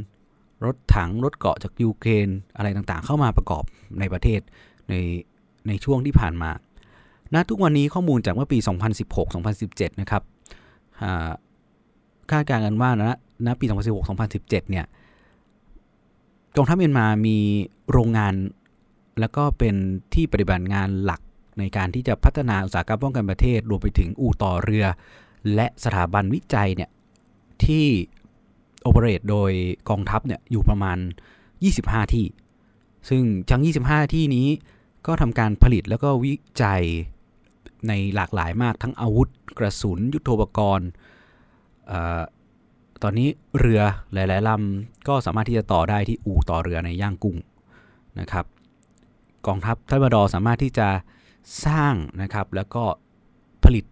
[0.65, 3.65] รถถังรถเกาะจากยูเครนอะไรต่างๆ เข้ามาประกอบ
[4.01, 4.41] ในประเทศ
[4.89, 4.95] ใน
[5.69, 6.51] ในช่วงที่ผ่านมา
[7.35, 8.59] ณทุกวันนี้ข้อมูลจากเมื่อปี
[9.29, 10.23] 2016-2017 นะครับ
[12.31, 13.65] คาดการณ์กันว่านะณปี
[14.19, 14.87] 2016-2017 เนี่ย
[16.57, 17.37] กองทัพเมียนมามี
[17.93, 18.35] โรงงาน
[19.21, 19.75] แล้วก็เป็น
[20.15, 21.21] ที่ปฏิบัติงานหลัก
[21.59, 24.87] ในการที่จะพัฒนาอุตสาหกรรมป้องกันประเทศ รวมไปถึงอู่ต่อเรือ
[25.55, 26.91] และสถาบันวิจัยเนี่ย
[27.65, 27.87] ที่
[28.83, 29.51] โอเปเรตโดย
[29.89, 30.99] กองทัพเนี่ยอยู่ประมาณ
[31.55, 32.27] 25 ที่
[33.09, 34.49] ซึ่งทั้ง 25 ที่นี้
[35.07, 36.83] ก็ทำการผลิตแล้วก็วิจัย
[37.89, 40.89] ในหลากหลายมากทั้งอาวุธ กระสุน ยุโทโธปกรณ์
[43.03, 43.81] ตอนนี้เรือ
[44.13, 47.37] หลาย ๆลำก็สามารถที่จะต่อได้ที่อู่ต่อเรือในย่างกุ้ง
[48.21, 48.45] นะครับ
[49.47, 50.89] กองทัพทัพบดอสามารถที่จะ
[51.67, 52.85] สร้างนะครับแล้วก็
[53.65, 53.85] ผลิต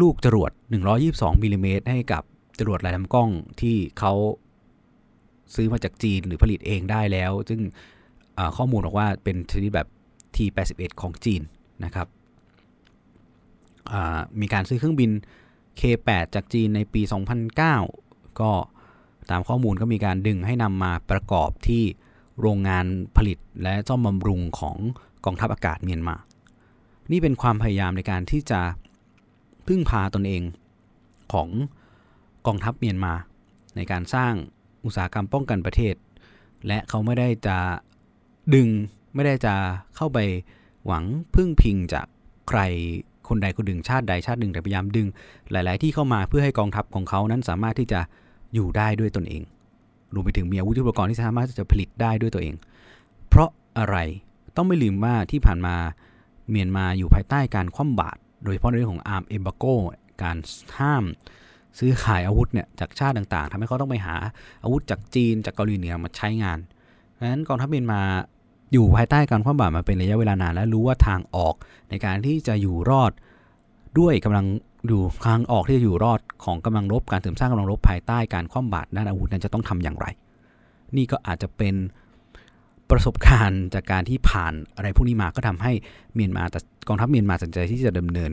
[0.00, 0.50] ลูกจรวด
[0.96, 2.22] 122มิลิเมตรให้กับ
[2.58, 4.12] จรวดลายลำกล้องที่เขา
[5.54, 7.60] ซื้อมาจากจีนหรือผลิตเองได้แล้ว ซึ่ง
[8.56, 9.88] ข้อมูลบอกว่าเป็นชนิดแบบ
[10.36, 11.42] T81 ของจีน
[11.84, 12.08] นะครับ
[14.40, 15.10] มีการซื้อเครื่องบิน
[15.78, 17.02] K8 จากจีนในปี
[17.70, 18.52] 2009 ก็
[19.30, 21.82] ตามข้อมูลก็มีการดึงให้นำมาประกอบที่
[22.40, 22.86] โรงงาน
[23.16, 24.76] ผลิตและซ่อมบำรุงของ
[25.24, 26.16] กองทัพอากาศเมียนมา
[27.10, 28.60] นี่เป็นความพยายามในการที่จะ
[29.66, 30.42] พึ่งพาตนเอง
[31.32, 31.48] ของ
[32.46, 33.14] กองทัพเมียนมา
[33.76, 34.32] ในการสร้าง
[34.84, 35.94] อุตสาหกรรมป้องกันประเทศ
[36.66, 37.58] และเขาไม่ได้จะ
[38.54, 38.68] ดึง
[39.14, 39.54] ไม่ได้จะ
[39.96, 40.18] เข้าไป
[40.86, 42.06] หวังพึ่งพิงจาก
[42.48, 42.60] ใคร
[43.28, 45.06] คนใดคนหนึ่งชาติใดชาติหนึ่งแต่พยายามดึง
[45.52, 48.00] หลาย ๆ ที่เข้ามาเพื่อให้กองทัพของเขานั้นสามารถที่จะ
[48.54, 49.42] อยู่ได้ด้วยตนเอง
[50.14, 52.54] รวมไปถึงมีอาวุธยุทโธปกรณ์ที่สามารถจะผลิตได้ด้วยตัวเอง
[53.28, 53.96] เพราะอะไร
[54.56, 55.76] ต้องไม่ลืมว่าที่ผ่านมา
[56.50, 59.64] เมียนมาอยู่ภายใต้การคว่ำบาตรโดยเฉพาะในเรื่องของอาร์มเอมบาโก
[60.22, 60.36] การ
[60.78, 61.04] ห้าม
[61.78, 64.16] ซื้อขายอาวุธเนี่ยจากชาติต่าง ๆทำให้เขาต้องไปหา
[64.64, 66.58] อาวุธจากจีนจากเกาหลีเหนือมาใช้งาน
[67.18, 68.00] ดังนั้นกองทัพเมียนมา
[68.72, 71.54] อยู่ภายใต้การคว่ำบาตรมาเป็นระยะเวลานานและรู้ว่าทางออก
[71.90, 73.12] ในการที่จะอยู่รอด
[73.98, 74.46] ด้วยกำลัง
[74.88, 80.06] อยู่ทางออกที่จะอยู่รอดของกำลังรบการเสริมสร้างกำลังรบภายใต้การคว่ำบาตรด้านอาวุธนั้นจะต้องทำอย่างไร
[80.96, 81.74] นี่ก็อาจจะเป็น
[82.90, 85.72] ประสบการณ์จากการที่ผ่านอะไรพวกนี้มาก็ทำให้
[86.14, 88.30] เมียนมาแต่กองทัพเมียนมาสนใจที่จะดำเนิน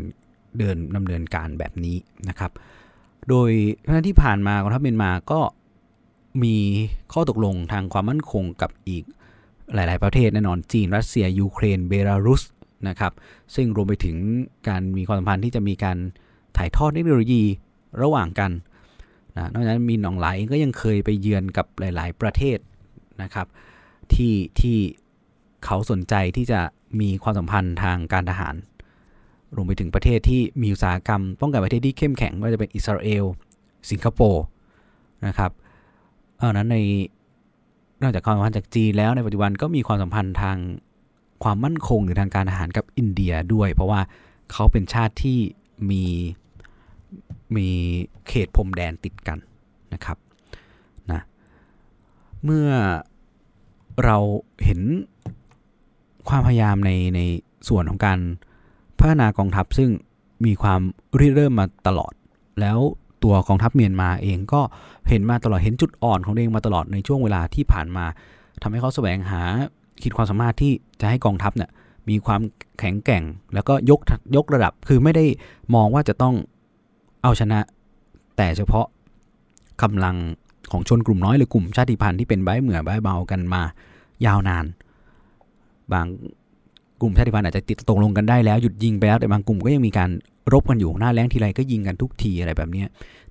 [0.58, 1.98] เดินดำเนินการแบบนี้
[2.30, 2.52] นะครับ
[3.30, 3.50] โดย
[3.82, 5.42] เพราะที่ผ่านมากองทัพเมียนมาก็
[6.44, 6.58] มี
[7.14, 9.04] ข้อตกลงทางความมั่นคงกับอีก
[9.74, 12.44] หลาย ๆ ประเทศแน่นอนจีน รัสเซีย ยูเครน เบลารุส
[12.88, 13.14] นะครับ
[13.56, 14.18] ซึ่งรวมไปถึง
[14.68, 15.98] การมีความสัมพันธ์ที่จะมีการ
[16.58, 17.44] ถ่ายทอดเทคโนโลยี
[18.02, 18.52] ระหว่างกัน
[19.38, 22.58] นะนอกจากนั้นมีหนองหลายก็ยังเคยไปเยือนกับหลาย ๆ ประเทศ
[23.22, 23.48] นะครับ
[24.14, 24.78] ที่ที่
[25.66, 26.60] เขาสนใจที่จะ
[27.00, 28.56] มีความสัมพันธ์ทางการทหาร
[29.56, 33.26] รวมไปถึงประเทศที่มีอุตสาหกรรม ป้องกันประเทศที่เข้มแข็งไม่ว่าจะเป็นอิสราเอล
[33.90, 34.44] สิงคโปร์
[35.28, 35.52] นะครับ
[36.38, 36.78] เอานั้นใน
[38.02, 40.58] นอกจากความสัมพันธ์จากจีนแล้วในปัจจุบันก็มีความสัมพันธ์ทาง
[41.44, 44.02] ความมั่นคงหรือทางการอาหารกับอินเดียด้วย เพราะว่า
[44.52, 45.40] เขาเป็นชาติที่
[45.90, 46.04] มี
[47.56, 47.68] มี
[48.28, 49.38] เขตพรมแดนติดกัน
[49.94, 50.18] นะครับ
[51.12, 51.22] นะ
[52.44, 52.70] เมื่อ
[54.06, 54.18] เรา
[54.64, 54.82] เห็น
[56.30, 57.22] ความพยายามในใน
[57.68, 58.20] ส่วนของการ
[59.00, 59.90] พัฒนากองทัพซึ่ง
[60.46, 60.82] มีความ
[61.20, 62.14] ริเริ่มมาตลอด
[62.60, 62.80] แล้ว
[63.26, 64.62] ตัวกองทัพเมียนมาเองก็
[65.10, 68.06] เห็นมาตลอดเห็นจุดอ่อนของเองมาตลอดในช่วงเวลาที่ผ่านมา
[68.62, 69.42] ทำให้เขาแสวงหา
[70.04, 71.70] คิดความสามารถที่จะให้กองทัพเนี่ย
[72.10, 72.42] มีความ
[72.80, 74.00] แข็งแกร่ง แล้วก็ยก
[74.36, 75.26] ยกระดับคือไม่ได้
[75.76, 76.36] มองว่าจะต้อง
[77.24, 77.60] เอาชนะ
[78.38, 78.86] แต่เฉพาะ
[79.84, 80.16] กำลัง
[80.72, 83.62] ของชนกลุ่มน้อยหรือกลุ่มชาติพันธุ์ที่เป็นใบเหมือใบเบากันมา
[84.26, 84.66] ยาวนาน
[85.94, 86.08] บาง
[87.02, 90.10] กลุ่มชาติพันธุ์อาจจะติดตกลงกันได้แล้วหยุดยิงไปแล้วแต่บางกลุ่มก็ยังมีการ
[90.54, 92.84] รบกันอยู่หน้าแรงทีไรก็ยิงกันทุกทีอะไรแบบนี้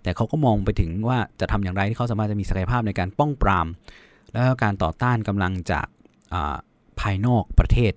[0.03, 3.67] แต่เขาก็มองไปถึงว่าจะทำอย่างไรที่เขาสามารถจะมีศักยภาพในการป้องปราม
[4.33, 5.87] แล้วก็การต่อต้านกำลังจาก
[7.01, 7.93] ภายนอกประเทศ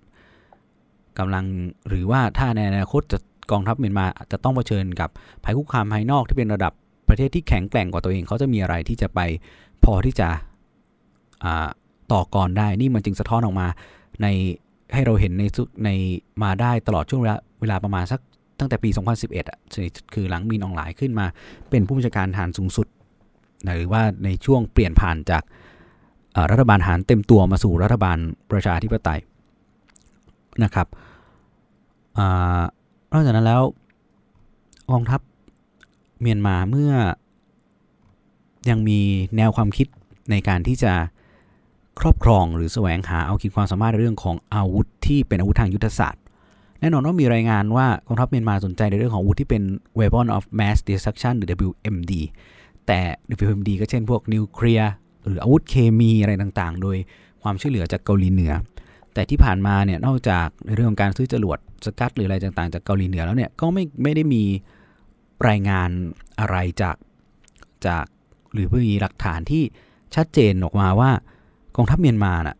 [1.20, 1.46] กำลัง
[1.90, 3.20] หรือว่าถ้าในอนาคตจะ
[3.52, 5.10] กองทัพเมียนมาจะต้องเผชิญกับ
[5.44, 6.74] ภัยคุกคามภายนอกที่เป็นระดับ
[7.10, 9.20] ประเทศที่แข็งแกร่งกว่าตัวเองเขาจะมีอะไรที่จะไป
[9.84, 10.30] พอที่จะ
[12.12, 13.68] ต่อกรได้นี่มันจึงสะท้อนออกมา
[14.22, 14.28] ใน
[14.94, 15.44] ให้เราเห็นใน
[15.86, 15.90] ใน
[16.44, 18.20] มาได้ตลอดช่วงเวลาเวลาประมาณสัก
[18.60, 19.60] ตั้งแต่ปี 2011 อะ
[20.14, 21.26] คือหลังมีนองหลายขึ้นมา
[21.70, 22.88] เป็นผู้บัญชาการทหารสูงสุด
[23.66, 25.44] หรือว่าในช่วงเปลี่ยนผ่านจาก
[26.52, 28.18] รัฐบาลทหารเต็มตัวมาสู่รัฐบาล
[28.52, 29.20] ประชาธิปไตย
[30.64, 30.88] นะครับ
[33.14, 33.62] นอกจากนั้นแล้ว
[34.92, 35.22] กองทัพ
[36.22, 36.94] เมียนมาเมื่อ
[38.70, 39.00] ยังมี
[39.38, 39.88] แนวความคิด
[40.32, 40.94] ในการที่จะ
[42.00, 46.24] ครอบครองหรือแสวงหาเอาคิดความสามารถในเรื่องของอาวุธที่เป็นอาวุธทางยุทธศาสตร์
[46.80, 49.64] แน่นอนว่ามีรายงานว่ากองทัพเมียนมาสนใจในเรื่องของอาวุธที่เป็น
[50.00, 52.14] weapon of mass destruction หรือ WMD
[52.88, 53.00] แต่
[53.46, 54.92] WMD ก็เช่นพวกนิวเคลียร์
[55.26, 56.98] หรืออาวุธเคมีอะไรต่างๆ โดย
[57.44, 58.54] ความช่วยเหลือจากเกาหลีเหนือ
[59.14, 64.44] แต่ที่ผ่านมาเนี่ยนอกจากในเรื่องของการซื้อจรวดสกัดหรืออะไรต่างๆ จากเกาหลีเหนือแล้วเนี่ยก็ไม่ไม่ได้มี
[65.48, 65.90] รายงาน
[66.40, 66.96] อะไรจาก
[67.88, 68.06] จาก
[68.54, 69.64] หรือเพื่อมีหลักฐานที่
[70.16, 71.12] ชัดเจนออกมาว่า
[71.78, 72.58] กองทัพเมียนมาน่ะ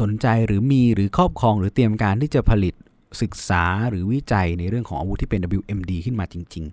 [0.00, 2.74] สนใจหรือมีหรือครอบครองหรือเตรียมการที่จะผลิต
[3.22, 6.64] ศึกษาหรือวิจัยในเรื่องของอาวุธที่เป็น WMD ขึ้นมาจริง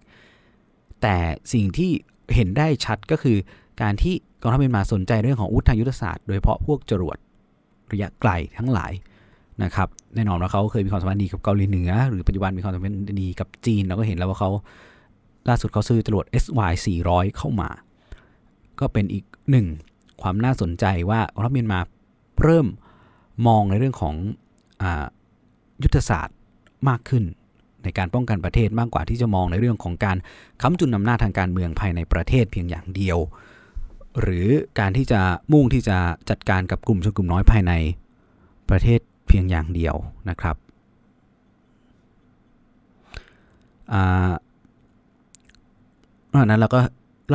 [0.46, 1.16] ๆ แต่
[1.54, 1.92] สิ่งที่
[2.36, 3.38] เห็นได้ชัดก็คือ
[3.82, 7.18] การที่กองทัพเมียนมาสนใจเรื่องของอาวุธทางยุทธศาสตร์โดยเฉพาะพวกจรวด
[7.92, 8.92] ระยะไกลทั้งหลาย
[9.64, 14.50] นะครับแน่นอนว่าเขาเคยมีความสัมพันธ์ดีกับเกาหลีเหนือ หรือปัจจุบันมีความสัมพันธ์ดีกับจีนเราก็เห็นแล้วว่าเขา
[15.50, 16.74] ล่าสุดเขาซื้อจรวด SY
[17.06, 17.70] 400 เข้ามา
[18.80, 19.68] ก็เป็นอีกหนึ่ง
[20.22, 21.80] ความน่าสนใจว่ากองทัพเมียนมา
[22.44, 22.68] เริ่ม
[23.48, 24.16] มองในเรื่องของ
[24.82, 24.86] อ
[25.84, 26.38] ยุทธศาสตร์
[26.90, 27.24] มากขึ้น
[27.84, 30.18] ในการป้องกันประเทศมากกว่าที่จะมองในเรื่องของการ
[30.62, 33.18] ค้ำจุนอำนาจทางการเมืองภายในประเทศเพียงอย่างเดียว
[34.22, 34.48] หรือ
[34.80, 35.22] การที่จะ
[35.54, 35.98] มุ่งที่จะ
[36.30, 37.74] จัดการกับกลุ่มชนกลุ่มน้อยภายใน
[38.70, 39.96] ประเทศเพียงอย่างเดียว
[40.30, 40.56] นะครับ
[43.94, 44.30] อ่า
[46.46, 46.80] นั้นเราก็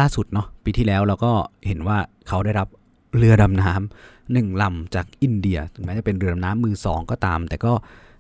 [0.01, 1.33] ล่าสุดเนาะ ปีที่แล้วเราก็
[1.67, 1.99] เห็นว่า
[2.29, 2.69] เขาได้รับ
[3.17, 7.73] เรือดำน้ำหนึ่งลำจากอินเดียถึงแม้จะเป็นเรือดำน้ำมือสองก็ตาม แต่ก็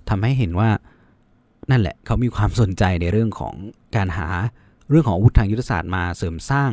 [0.08, 0.70] ทำให้เห็นว่า
[1.70, 3.54] นั่นแหละเขามีความสนใจในเรื่องของ
[3.96, 4.28] การหา
[4.88, 6.70] เรื่องของอาวุธทางยุทธศาสตร์มาเสริมสร้าง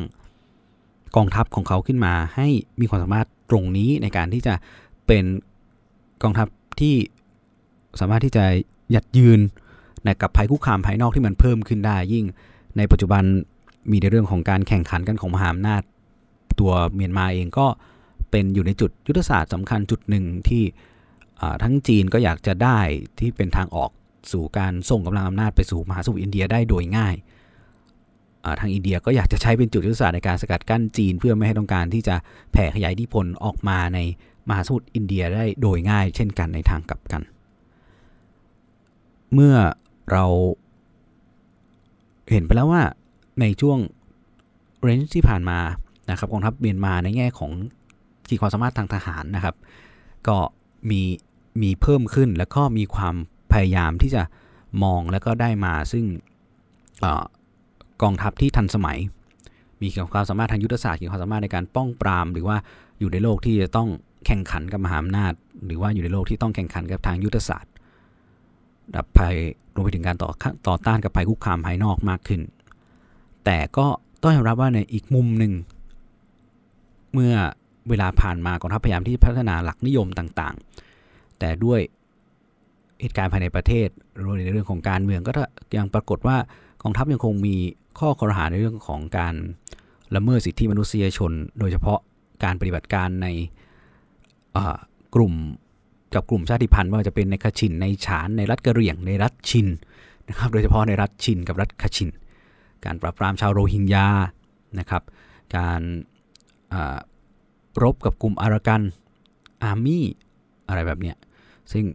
[1.15, 2.47] กองทัพของเขาขึ้นมา ให้
[2.81, 4.53] มีความสามารถตรงนี้ในการที่จะ
[5.07, 5.25] เป็น
[6.23, 6.47] กองทัพ
[6.79, 6.95] ที่
[7.99, 8.45] สามารถที่จะ
[8.91, 9.39] หยัดยืน
[10.03, 12.25] ในกับภัยคุกคามภายนอกที่มันเพิ่มขึ้นได้ยิ่ง
[12.77, 13.23] ในปัจจุบัน
[13.91, 15.81] มีในเรื่องของการแข่งขันกันของมหาอำนาจ
[16.59, 17.67] ตัวเมียนมาเองก็
[18.31, 20.63] เป็นอยู่ในจุดยุทธศาสตร์สำคัญจุดหนึ่งที่
[21.63, 22.79] ทั้งจีนก็อยากจะได้
[23.19, 23.91] ที่เป็นทางออก
[24.31, 27.15] สู่การส่งกำลังอำนาจไปสู่มหาสมุทรอินเดียได้โดยง่าย
[28.59, 32.15] ทางอินเดียก็อยากจะใช้เป็นจุดยุทธศาสตร์ในการสกัดกั้นจีน เพื่อไม่ให้ต้องการที่จะ
[32.51, 33.99] แผ่ขยายอิทธิพลออกมาใน
[34.49, 37.21] มหาสมุทรอินเดียได้โดยง่าย เช่นกันในทางกลับกัน
[39.33, 39.55] เมื่อ
[40.11, 40.25] เรา
[42.31, 42.83] เห็นไปแล้วว่า
[43.61, 43.79] ช่วง
[44.81, 45.59] เรนจ์ที่ผ่านมา
[46.09, 47.51] นะครับกองทัพเมียนมาในแง่ของ
[48.27, 49.55] ขีดความสามารถทางทหารนะครับ
[50.27, 50.37] ก็
[50.89, 51.01] มี
[51.61, 53.15] มีเพิ่มขึ้นแล้วก็มีความ
[53.51, 54.23] พยายามที่จะ
[54.83, 56.05] มองแล้วก็ได้มาซึ่ง
[58.01, 58.97] กองทัพที่ทันสมัย
[59.81, 62.57] มีความสามารถทางยุทธศาสตร์มีความสามารถในการป้องปราม หรือว่า
[62.99, 63.89] อยู่ในโลกที่จะต้อง
[64.25, 65.33] แข่งขันกับมหาอำนาจ
[65.65, 67.71] หรือว่าอยู่ในโลกที่ต้องแข่งขันกับทางยุทธศาสตร์
[68.95, 69.35] ดับภัย
[69.73, 70.29] รวมไปถึงการต่อ
[70.67, 72.41] ต่อต้านกับภัยคุกคามภายนอกมากขึ้น
[73.45, 73.87] แต่ก็
[74.21, 75.53] ต้องยอมรับว่าในอีกมุมหนึ่ง
[77.13, 77.33] เมื่อ
[77.89, 81.79] เวลาผ่านมากองทัพพยายามที่พัฒนาหลักนิยมต่างๆ แต่ด้วย
[83.01, 83.87] เหตุการณ์ภายในประเทศ
[84.23, 85.31] รวมในเรื่องของการเมืองก็
[85.77, 86.37] ยังปรากฏว่า
[86.83, 87.55] กองทัพยังคงมี
[87.99, 89.35] ข้อคอรหาในเรื่องของการ
[90.15, 91.99] ละเมิดสิทธิมนุษยชน โดยเฉพาะ
[92.43, 93.27] การปฏิบัติการใน
[95.15, 95.33] กลุ่ม
[96.13, 99.67] กับกลุ่มชาติพันธุ์ว่าจะเป็นในคาชินในฉานในรัฐกะเหรี่ยงในรัฐชิน
[100.27, 102.09] นะครับโดยเฉพาะในรัฐชินกับรัฐคาชิน
[102.85, 104.07] การปราบปรามชาวโรฮิงญา
[104.79, 105.03] นะครับ
[105.57, 105.81] การ
[107.83, 108.81] รบกับกลุ่มอารากัน
[109.63, 110.05] อาร์มี่
[110.67, 111.17] อะไรแบบเนี้ย
[111.71, 111.85] ซึ่ง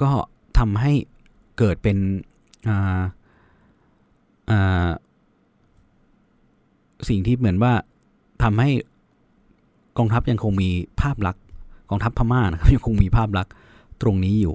[0.00, 0.10] ก็
[0.58, 0.92] ทำให้
[1.58, 1.98] เกิดเป็น
[7.08, 7.72] สิ่งที่เหมือนว่า
[8.42, 8.70] ทำให้
[9.98, 11.42] กองทัพยังคงมีภาพลักษณ์
[11.90, 13.52] กองทัพพม่านะครับยังคงมีภาพลักษณ์
[14.02, 14.54] ตรงนี้อยู่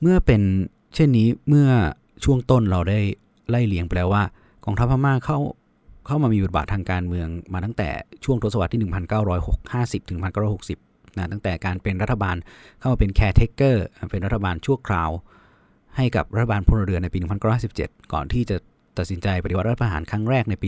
[0.00, 0.42] เมื่อเป็น
[0.94, 1.68] เช่นนี้เมื่อ
[2.24, 3.00] ช่วงต้นเราได้
[3.50, 4.22] ไล่เลียงไปแล้วว่า
[4.64, 5.38] กองทัพพม่าเข้า
[6.06, 7.88] เข้ามามีบทบาททางการเมืองมาตั้งแต่
[8.24, 8.80] ช่วงทศวรรษที่
[9.44, 10.20] 1950 ถึง
[10.64, 12.36] 1960 นะตั้งแต่การเป็นรัฐบาล
[12.78, 15.10] เข้ามาเป็น caretaker เป็นรัฐบาลชั่วคราว
[15.96, 17.18] ให้กับรัฐบาลพลเรือนในปี
[17.64, 18.56] 1957 ก่อนที่จะ
[18.98, 20.66] ตัดสินใจปฏิวัติรัฐประหารครั้งแรกในปี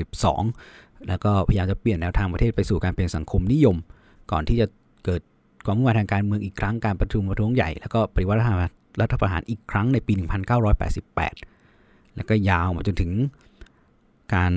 [0.00, 3.76] 1962 แล้วก็พยายามจะเปลี่ยนแนวทางประเทศไปสู่การเป็นสังคมนิยม
[4.32, 4.66] ก่อนที่จะ
[5.04, 5.20] เกิด
[5.64, 8.38] ความมุ่งมั่นทางการเมืองอีกครั้งการประชุมประท้วงใหญ่แล้วก็ปฏิวัติ
[9.00, 11.55] รัฐประหารอีกครั้งในปี 1988
[12.16, 13.10] แล้วก็ยาวมาจนถึง
[14.34, 14.52] การ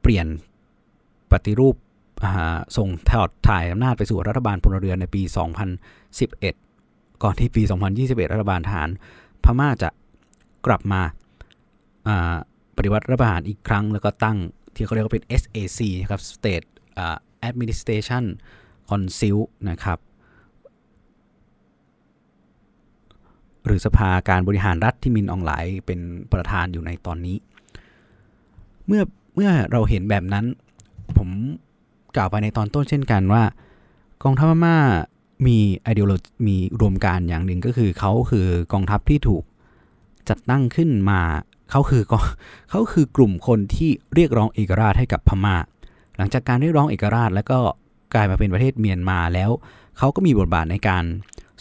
[0.00, 0.26] เปลี่ยน
[1.32, 1.76] ปฏิรูป
[2.76, 5.22] ส่งถอดถ่ายอำนาจไปสู่รัฐบาลพลเรือนในปี
[6.42, 7.62] 2011 ก่อนที่ปี
[7.98, 8.90] 2021 รัฐบาลทหาร
[9.44, 9.88] พม่าจะ
[10.66, 11.02] กลับมา
[12.76, 14.38] ปฏิวัติรัฐประหารอีกครั้ง แล้วก็ตั้ง
[14.74, 16.66] ที่เขาเรียกว่าเป็น SAC นะครับ State
[17.48, 18.24] Administration
[18.88, 19.38] Council
[19.70, 19.98] นะครับ
[23.66, 26.00] หรือสภาการบริหารรัฐที่มินอองหลายเป็น
[26.32, 27.36] ประธานอยู่ในตอนนี้
[28.86, 29.02] เมื่อ
[29.34, 30.44] เมื่อเราเห็นแบบนั้น
[31.18, 31.28] ผม
[32.16, 33.42] กล่าวไปในตอนต้นเช่นกันว่า
[34.22, 34.76] กองทัพพม่า
[35.46, 36.12] มีไอเดียโล
[36.46, 39.44] มีรวมการอย่างหนึ่งก็คือเขาคือกองทัพที่ถูก
[40.28, 41.20] จัดตั้งขึ้นมา
[41.70, 42.02] เขาคือ
[42.70, 45.56] เขาคือกลุ่มคนที่เรียกร้องเอกราชให้กับพมา่า
[46.16, 47.58] หลังจากการเรียกร้องเอกราชแล้วก็
[48.14, 49.50] กลายมาเป็นประเทศเมียนมาแล้ว
[49.98, 51.04] เขาก็มีบทบาทในการ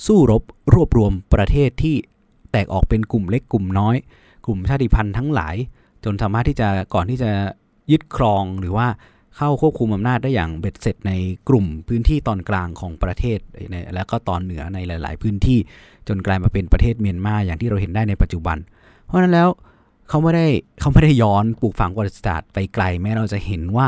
[0.06, 1.96] สู้รบรวบรวมประเทศที่
[2.52, 3.96] แตกออกเป็นกลุ่มเล็กกลุ่มน้อย
[4.46, 5.56] กลุ่มชาติพันธุ์ทั้งหลาย
[6.04, 7.32] จนสามารถที่จะก่อนที่จะ
[7.92, 8.88] ยึดครองหรือว่า
[9.38, 11.12] เข้าควบคุมอำนาจได้อย่างเบ็ดเสร็จใน
[11.50, 13.40] กลุ่มพื้นที่ตอนกลางของประเทศ
[13.94, 15.60] และก็ตอนเหนือในหลาย ๆ พื้นที่
[16.08, 18.58] จนกลายมาเป็นประเทศเมียนมาอย่างที่เราเห็นได้ในปัจจุบัน
[19.06, 19.50] เพราะฉะนั้นแล้ว
[20.10, 20.48] เขาไม่ได้
[20.80, 23.88] เขาไม่ได้ย้อนปลูกฝังประวัติศาสตร์ไปไกลแม้เราจะเห็นว่า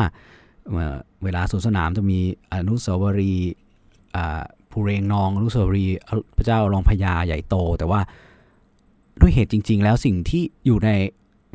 [1.24, 2.20] เวลาสวนสนามจะมี
[2.54, 3.54] อนุสาวรีย์
[4.74, 5.86] ภูเรงนองอนุสวรี
[6.38, 8.02] พระเจ้ารองพญาใหญ่โต แต่ว่า
[9.22, 10.90] ด้วยเหตุจริง ๆ แล้วสิ่งที่อยู่ใน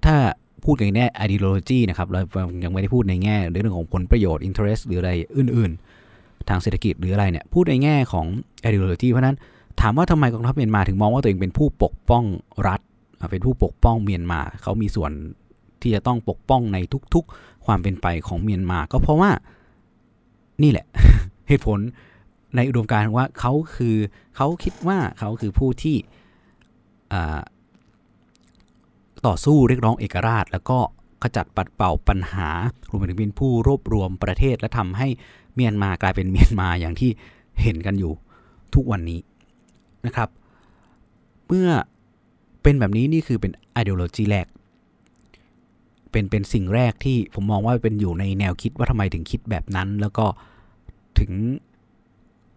[0.04, 0.16] ถ้า
[0.64, 2.20] พูดในแง่ ideology นะครับเรา
[2.64, 5.72] ยังไม่ได้พูดในแง่เรื่องของผลประโยชน์ interest หรืออะไรอื่น
[6.10, 8.26] ๆ ทางเศรษฐกิจหรืออะไรเนี่ยพูดในแง่ของ
[8.68, 9.36] ideology เพราะนั้น
[9.80, 12.24] ถามว่าทำไมกองทัพเมียนมาถึงมองว่าตัวเองเป็นผู้ปกป้อง
[12.68, 12.80] รัฐ
[13.30, 15.10] เป็นผู้ปกป้องเมียนมา เขามีส่วน
[15.82, 16.78] ที่จะต้องปกป้องใน
[17.14, 19.30] ทุกๆ ความเป็นไปของเมียนมา ก็เพราะว่า
[20.62, 20.86] นี่แหละ
[21.48, 21.78] เหตุผล
[22.56, 23.96] ในอุดมการณ์ว่าเขาคือ
[24.36, 25.96] เขาคิดว่าเขาคือผู้ที่
[29.26, 30.78] ต่อสู้เรียกร้องเอกราช แล้วก็
[31.22, 32.48] ขจัดปัดเป่าปัญหา
[32.88, 35.08] รวมไปถึงเป็นผู้รวบรวมประเทศและทำให้
[35.54, 37.10] เมียนมากลายเป็นเมียนมาอย่างที่
[37.62, 38.12] เห็นกันอยู่
[38.74, 39.20] ทุกวันนี้
[40.06, 40.28] นะครับ
[41.46, 41.68] เมื่อ
[42.62, 44.46] เป็นแบบนี้นี่คือเป็น ideology แรก
[46.10, 50.26] เป็นเป็นสิ่งแรกที่ผมมองว่าเป็นอยู่ในแนวคิดว่าทำไมถึงคิดแบบนั้น แล้วก็
[51.18, 51.32] ถึง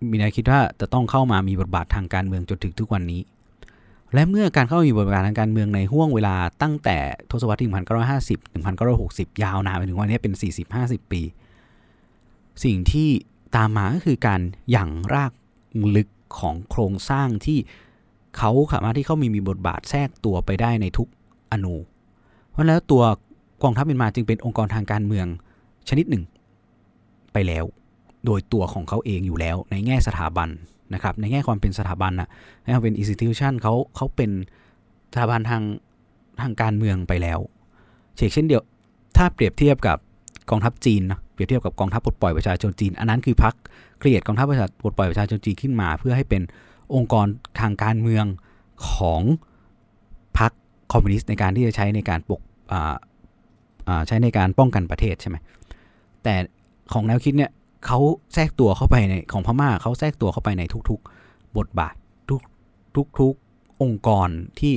[0.09, 3.21] มีแนวคิดว่าจะต้องเข้ามามีบทบาททางการเมืองจนถึงทุกวันนี้
[4.13, 6.97] และเมื่อการเข้ามีบทบาททางการเมืองในห่วงเวลาตั้งแต่
[7.31, 8.37] ทศวรรษที่1950
[8.87, 10.33] 1960 ยาวนานไปถึงวันนี้เป็น
[10.73, 11.21] 40-50 ปี
[12.63, 13.09] สิ่งที่
[13.55, 15.31] ตามมาก็คือการหยั่งราก
[15.95, 16.09] ลึก
[16.39, 17.59] ของโครงสร้างที่
[18.37, 21.07] เขาสามารถที่เขามีมีบทบาทแทรกตัวไปได้ในทุก
[21.51, 21.75] อนู
[22.49, 23.03] เพราะแล้วตัว
[23.63, 25.27] กองทัพเมียนมาจึงเป็นองค์กรทางการเมือง
[25.89, 26.23] ชนิดหนึ่ง
[27.33, 27.65] ไปแล้ว
[28.25, 30.49] โดยตัวของเขาเองอยู่แล้ว ในแง่สถาบัน
[30.93, 32.29] นะครับ ในแง่ความเป็นสถาบันนะ
[32.63, 34.31] ในความเป็น institution เขาเขาเป็น
[35.13, 35.63] สถาบันทาง
[36.41, 37.39] ทางการเมืองไปแล้ว
[38.15, 38.63] เช่นเช่นเดียว
[39.17, 39.97] ถ้าเปรียบเทียบกับ
[40.49, 43.53] กองทัพจีนนะเปรียบเทียบกับกองทัพปลดปล่อยประชาชนจีน อันนั้นคือพัก
[43.99, 46.41] เกลียดกองทัพประชาปลดปล่อยประชาชนจีนขึ้นมา เพื่อให้เป็น
[46.95, 47.27] องค์กร
[47.59, 48.25] ทางการเมือง
[48.91, 49.21] ของ
[50.37, 50.51] พรรค
[50.91, 52.41] คอมมิวนิสต์ในการที่จะใช้ในการปก
[54.07, 55.37] ใช้ในการป้องกันประเทศใช่ไหม
[56.23, 56.35] แต่
[56.93, 57.51] ของแนวคิดเนี่ย
[57.85, 57.99] เขา
[58.33, 61.95] แทรกตัวเข้าไปในของพม่าเขาแทรกตัวเข้าไปในทุกๆ บทบาท
[62.29, 62.41] ทุก
[63.19, 64.29] ทุกๆองค์กร
[64.59, 64.73] ที่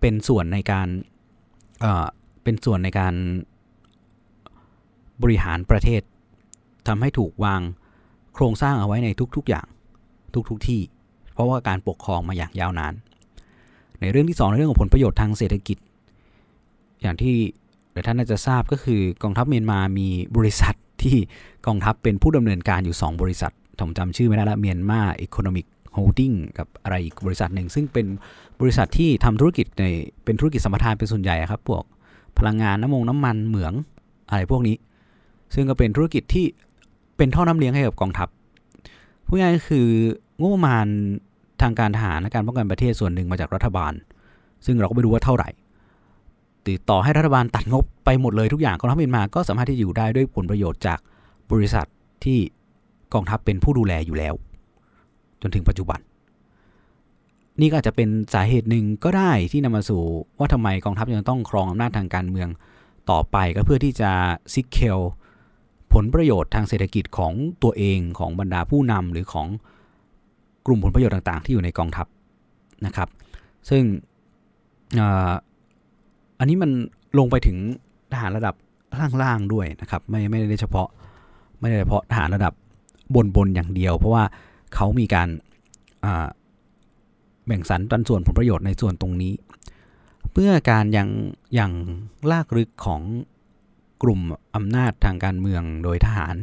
[0.00, 0.88] เป็นส่วนในการ
[2.42, 3.14] เป็นส่วนในการ
[5.22, 6.02] บริหารประเทศ
[6.86, 7.60] ทำให้ถูกวาง
[8.34, 9.66] โครงสร้างเอาไว้ในทุกๆอย่าง
[10.48, 10.80] ทุกๆที่
[11.32, 12.94] เพราะว่าการปกครองมาอย่างยาวนาน
[14.00, 15.78] ในเรื่องที่2ในเรื่องของผลประโยชน์ทางเศรษฐกิจ
[17.00, 17.36] อย่างที่
[18.06, 20.74] ท่านน่าจะทราบก็คือกองทัพเมียนมามีบริษัท
[21.04, 21.16] ที่
[21.66, 28.06] กองทัพเป็นผู้ดำเนินการอยู่ 2 บริษัทผมจำชื่อไม่ได้ละ Myanmar Economic Holding กับอะไรอีกบริษัทหนึ่ง ซึ่งเป็น
[28.60, 29.84] บริษัทที่ทำธุรกิจใน
[30.24, 31.82] เป็นธุรกิจสัมปทานเป็นส่วนใหญ่ครับพวก
[32.38, 33.72] พลังงานน้ำมงน้ำมันเหมือง
[34.30, 34.76] อะไรพวกนี้
[35.54, 36.46] ซึ่งก็เป็นธุรกิจที่
[37.16, 38.28] เป็นท่อน้ำเลี้ยงให้กับกองทัพ
[39.26, 39.86] พูดง่ายก็คือ
[40.38, 40.86] งบประมาณ
[41.62, 43.92] ทางการทหารและการป้องกันประเทศส่วนหนึ่งมาจากรัฐบาล
[44.66, 45.48] ซึ่งเราก็ไม่รู้ว่าเท่าไหร่
[46.68, 50.98] ติดต่อให้รัฐบาลตัดงบไปหมดเลยทุกอย่างกองทัพเมียนมาก็สามารถที่อยู่ได้ด้วยผลประโยชน์จาก
[51.50, 51.86] บริษัท
[52.24, 52.38] ที่
[53.14, 54.34] กองทัพเป็นผู้ดูแลอยู่แล้ว
[55.42, 56.00] จนถึงปัจจุบัน
[57.60, 60.02] นี่ก็อาจจะเป็นสาเหตุหนึ่งก็ได้ที่นำมาสู่
[60.38, 62.48] ว่าทำไมกองทัพยังต้องครองอำนาจทางการเมือง
[63.10, 64.10] ต่อไปก็เพื่อที่จะ
[64.52, 65.00] ซิกเคล
[65.92, 67.32] ผลประโยชน์ทางเศรษฐกิจของ
[67.62, 69.48] ตัวเองของบรรดาผู้นำหรือของ
[70.66, 72.06] กลุ่มผลประโยชน์ต่างๆ ที่อยู่ในกองทัพ
[72.86, 73.08] นะครับ
[73.70, 73.82] ซึ่ง
[76.42, 76.70] อันนี้มัน
[77.18, 77.56] ลงไปถึง
[78.12, 78.54] ทหารระดับ
[79.22, 80.88] ล่างๆด้วยนะครับ ไม่ไม่ได้เฉพาะ
[81.60, 82.52] ไม่ได้เฉพาะทหารระดับ
[83.36, 84.24] บนๆอย่างเดียว เพราะว่า
[84.74, 85.28] เขามีการ
[87.46, 89.32] แบ่งสรรปันส่วนผลประโยชน์ในส่วนตรงนี้
[90.32, 91.08] เพื่อการยัง
[91.58, 91.72] ย่าง
[92.30, 93.02] ลากลึกของ
[94.02, 94.20] กลุ่ม
[94.54, 96.34] อำนาจทางการเมืองโดยทหาร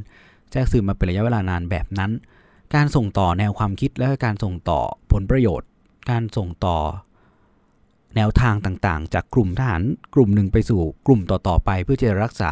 [0.52, 2.12] แจ้งสื่อมาเป็นระยะเวลานานแบบนั้น
[2.76, 4.80] การส่งต่อแนวความคิดและการส่งต่อ
[5.12, 5.70] ผลประโยชน์
[6.10, 6.78] การส่งต่อ
[8.16, 9.84] แนวทางต่างๆ จากกลุ่มทหาร
[10.16, 12.52] กลุ่มหนึ่งไปสู่กลุ่มต่อๆไป เพื่อจะรักษา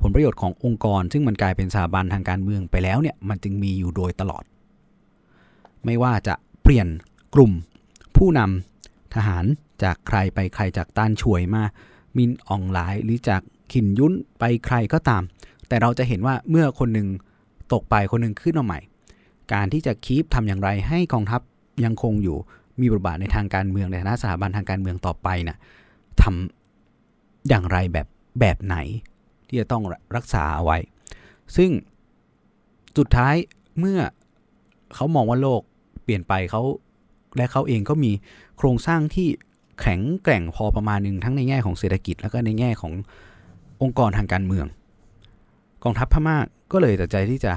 [0.00, 4.44] ผลประโยชน์ขององค์กร ซึ่งมันกลายเป็นสถาบันทางการเมืองไปแล้วเนี่ยมันจึงมีอยู่โดยตลอด
[5.84, 6.86] ไม่ว่าจะเปลี่ยน
[7.34, 7.52] กลุ่ม
[8.16, 9.44] ผู้นำทหาร
[9.82, 11.62] จากใครไปใครจากต้านช่วยมา
[12.16, 13.42] มินอองไลน์หรือจาก
[13.72, 15.22] ขินยุ้นไปใครก็ตาม
[15.68, 17.08] แต่เราจะเห็นว่าเมื่อคนหนึ่ง
[17.72, 18.80] ตกไปคนหนึ่งขึ้นมาใหม่
[19.52, 21.40] การที่จะคีปทำอย่างไรให้กองทัพ
[21.84, 22.38] ยังคงอยู่
[22.80, 25.58] มีบทบาทในทางการเมืองในฐานะสถาบันทางการเมืองต่อไปนะ่ะ
[26.22, 28.06] ทำอย่างไรแบบ
[28.40, 28.76] แบบไหน
[29.48, 29.82] ที่จะต้อง
[30.16, 30.78] รักษาเอาไว้
[31.56, 31.70] ซึ่ง
[32.98, 33.34] สุดท้าย
[33.78, 34.00] เมื่อ
[34.94, 35.60] เขามองว่าโลก
[36.04, 36.62] เปลี่ยนไปเขา
[37.36, 38.10] และเขาเองก็มี
[38.58, 39.28] โครงสร้างที่
[39.80, 42.92] แข็งแกร่งพอประมาณหนึ่งทั้งในแง่ของเศรษฐกิจ แล้วก็ในแง่ของ
[43.82, 44.66] องค์กรทางการเมือง
[45.84, 46.36] กองทัพพม่า
[46.72, 47.52] ก็เลยตัดใจที่จะ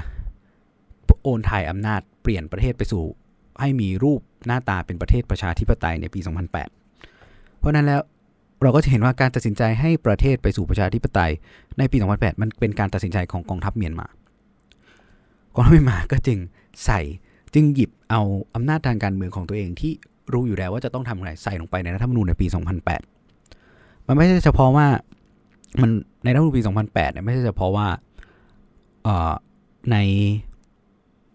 [1.22, 3.04] โอนถ่ายอำนาจเปลี่ยนประเทศไปสู่
[3.60, 6.20] ให้มีรูปหน้าตาเป็นประเทศประชาธิปไตยในปี
[6.90, 8.00] 2008 เพราะนั้นแล้ว
[8.62, 11.32] เราก็จะเห็นว่าการตัดสินใจให้ประเทศไปสู่ประชาธิปไตย
[11.78, 14.06] ในปี 2008 มันเป็นการตัดสินใจของกองทัพเมียนมา
[15.54, 16.38] กองทัพเมียนมาก็จึง
[16.84, 17.00] ใส่
[17.54, 18.20] จึงหยิบเอา
[18.54, 19.92] อำนาจทางการเมืองของตัวเองที่
[20.32, 22.46] รู้อยู่แล้วว่าจะต้องทำอะไรใส่ลงไปในรัฐธรรมนูญในปี
[23.26, 24.86] 2008 มันไม่ใช่เฉพาะว่า
[25.80, 25.90] มัน
[26.24, 27.86] ในรัฐธรรมนูญปี 2008เนี่ยไม่ใช่เฉพาะว่า
[29.90, 29.96] ใน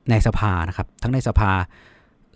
[0.10, 1.52] ในสภานะครับทั้งในสภา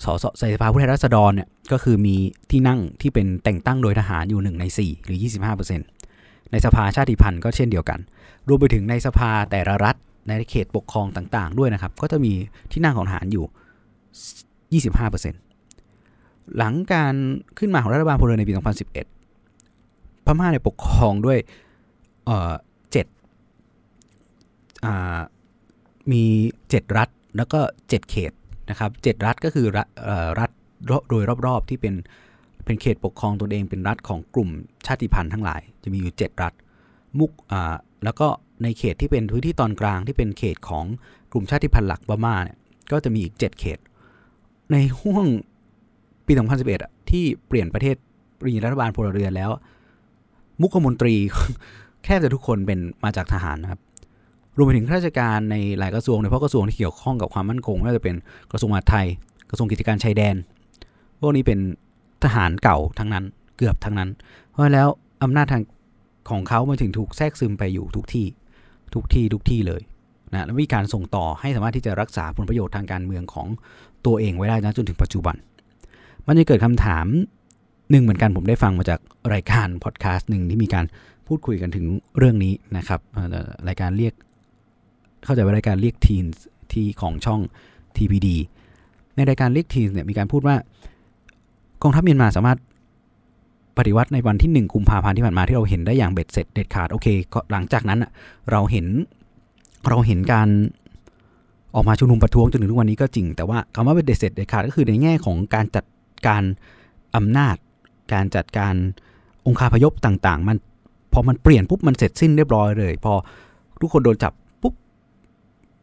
[0.04, 2.16] สสสภาผู้แทนราษฎรเนี่ยก็คือมี
[2.52, 5.18] ที่นั่งที่เป็นแต่งตั้งโดยทหารอยู่1ใน 4 หรือ
[5.82, 8.00] 25%ในสภาชาติพันธุ์ก็เช่นเดียวกัน
[8.48, 9.96] รวมไปถึงในสภาแต่ละรัฐ
[10.28, 12.32] ในเขตปกครองต่างๆ ด้วยนะครับ ก็จะมี
[12.72, 17.16] ที่นั่งของทหารอยู่ 25%หลังการ
[17.58, 18.54] ขึ้นมาของรัฐบาลพลเรือนในปี
[19.60, 21.38] 2011 พม่าในปกครองด้วย
[22.26, 23.06] เเจ็ด
[26.12, 26.24] มี
[26.62, 28.32] 7 รัฐแล้วก็ 7 เขต
[28.72, 29.68] นะครับเรัฐก็คือ
[30.40, 30.50] รัฐ
[31.10, 31.96] โดยรอบๆที่เป็น
[32.66, 34.50] เป็นเขตปกครองตัวเองเป็นรัฐของกลุ่ม
[34.86, 36.54] ชาติพันธุ์ทั้งหลาย จะมีอยู่ 7 รัฐ
[37.20, 38.28] มุกอ่าแล้วก็
[38.64, 40.86] ในเขตที่เป็นพื้นที่ตอนกลางที่เป็นเขตของ
[41.32, 42.58] กลุ่มชาติพันธุ์หลักบาม่าเนี่ย
[42.92, 43.80] ก็จะมีอีก 7 เขต
[44.72, 45.26] ในห่วง
[46.26, 46.34] ปี
[46.72, 47.96] 2011ที่เปลี่ยนประเทศ
[48.46, 49.50] ปีรัฐบาลพลเรือนแล้ว
[50.62, 51.16] มุขมนตรี
[52.06, 53.80] แค่จะทุกคนเป็นมาจากทหารนะครับ
[54.58, 58.16] รวมไปถึงข้าราชการในหลายกระทรวงโดยเฉพาะกระทรวงที่เกี่ยวข้องกับความมั่นคงไม่ว่าจะเป็น
[58.52, 59.08] กระทรวงมหาดไทย
[59.50, 60.36] กระทรวงกิจการชายแดน
[61.22, 61.60] พวกนี้เป็น
[62.24, 63.26] ทหารเก่าทั้งนั้น
[63.58, 64.10] เกือบทั้งนั้น
[64.50, 64.88] เพราะแล้ว
[65.24, 65.64] อำนาจทาง
[66.30, 68.26] ของเขามาถึงถูกแทรกซึมไปอยู่ทุกที่
[68.94, 69.82] ทุกที่ทุกที่เลย
[70.32, 73.48] นะและมีการส่งต่อให้สามารถที่จะรักษาผลประโยชน์ทางการเมืองของ
[74.06, 75.36] ตัวเองไว้ได้นะจนถึงปัจจุบัน
[76.28, 77.06] มันจะเกิดคำถาม
[77.92, 79.00] หนึ่งเหมือนกันผมได้ฟังมาจาก
[79.34, 80.86] รายการพอดแคสต์หนึ่งที่มีการ
[81.28, 81.86] พูดคุยกันถึง
[82.18, 83.00] เรื่องนี้นะครับ
[83.68, 84.14] รายการเรียก
[85.26, 86.26] เข้าใจว่ารายการเรียกทีน
[86.74, 87.42] ที่ของช่อง
[87.96, 88.28] TPD
[89.16, 90.56] ในรายการเรียกทีนเนี่ยมีการพูดว่า
[91.82, 92.60] กองทัพเมียนมาสามารถ
[93.78, 98.00] ปฏิวัติในวันที่ 1 กุมภาพันธ์ที่ผ่านมาที่เราเห็นได้อย่างเบ็ดเสร็จเด็ดขาดโอเคก็หลังจากนั้น
[98.52, 98.88] เราเห็น
[99.90, 100.48] เราเห็นการ
[101.76, 105.86] ออกมาชุมนุมประท้วงจนถึงทุกวันนี้ก็จริง แต่ว่าคำว่าเบ็ดเสร็จเด็ดขาดก็คือในแง่ของการจัด
[106.28, 106.44] การ
[107.16, 107.56] อำนาจ
[108.14, 108.74] การจัดการ
[109.48, 110.58] องค์คาพยพต่าง ๆ มัน
[111.14, 113.14] พอมันเปลี่ยนปุ๊บมันเสร็จสิ้นเรียบร้อยเลย พอ
[113.82, 114.34] ทุกคนโดนจับ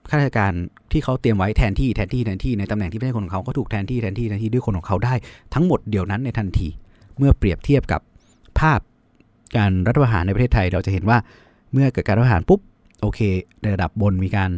[0.09, 0.53] ข้าราชการ
[0.93, 5.15] ที่เขาเตรียมไว้แทนที่แทนที่แทนที่ในตำแหน่งที่ไม่ใช่คนของเขาก็ถูกแทนที่แทนที่แทนที่ด้วยคนของเขาได้
[5.55, 6.69] ทั้งหมดเดี๋ยวนั้นในทันที
[7.19, 8.01] เมื่อเปรียบเทียบกับ
[8.59, 8.81] ภาพ
[9.57, 11.19] การรัฐประหารในประเทศไทยเราจะเห็นว่า
[11.73, 12.61] เมื่อเกิดการรัฐประหารปุ๊บ
[13.01, 13.21] โอเค
[13.63, 14.51] ในระดับบนมีการ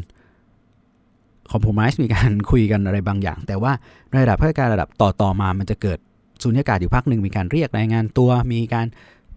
[1.53, 3.72] คอมโพมไ s ์มีการคุยกันอะไรบางอย่าง แต่ว่า
[4.11, 5.98] ในระดับข้าราชการระดับต่อต่อมามันจะเกิด
[6.42, 8.86] สุญญากาศอยู่พักหนึ่งมีการเรียกรายงานตัว มีการ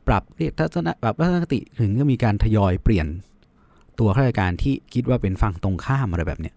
[0.07, 3.07] ปรับเรียกทัศนะปรับทัศนคติถึงก็มีการทยอยเปลี่ยน
[3.99, 6.55] ตัวข้าราชการที่คิดว่าเป็นฝั่งตรงข้ามอะไรแบบเนี้ย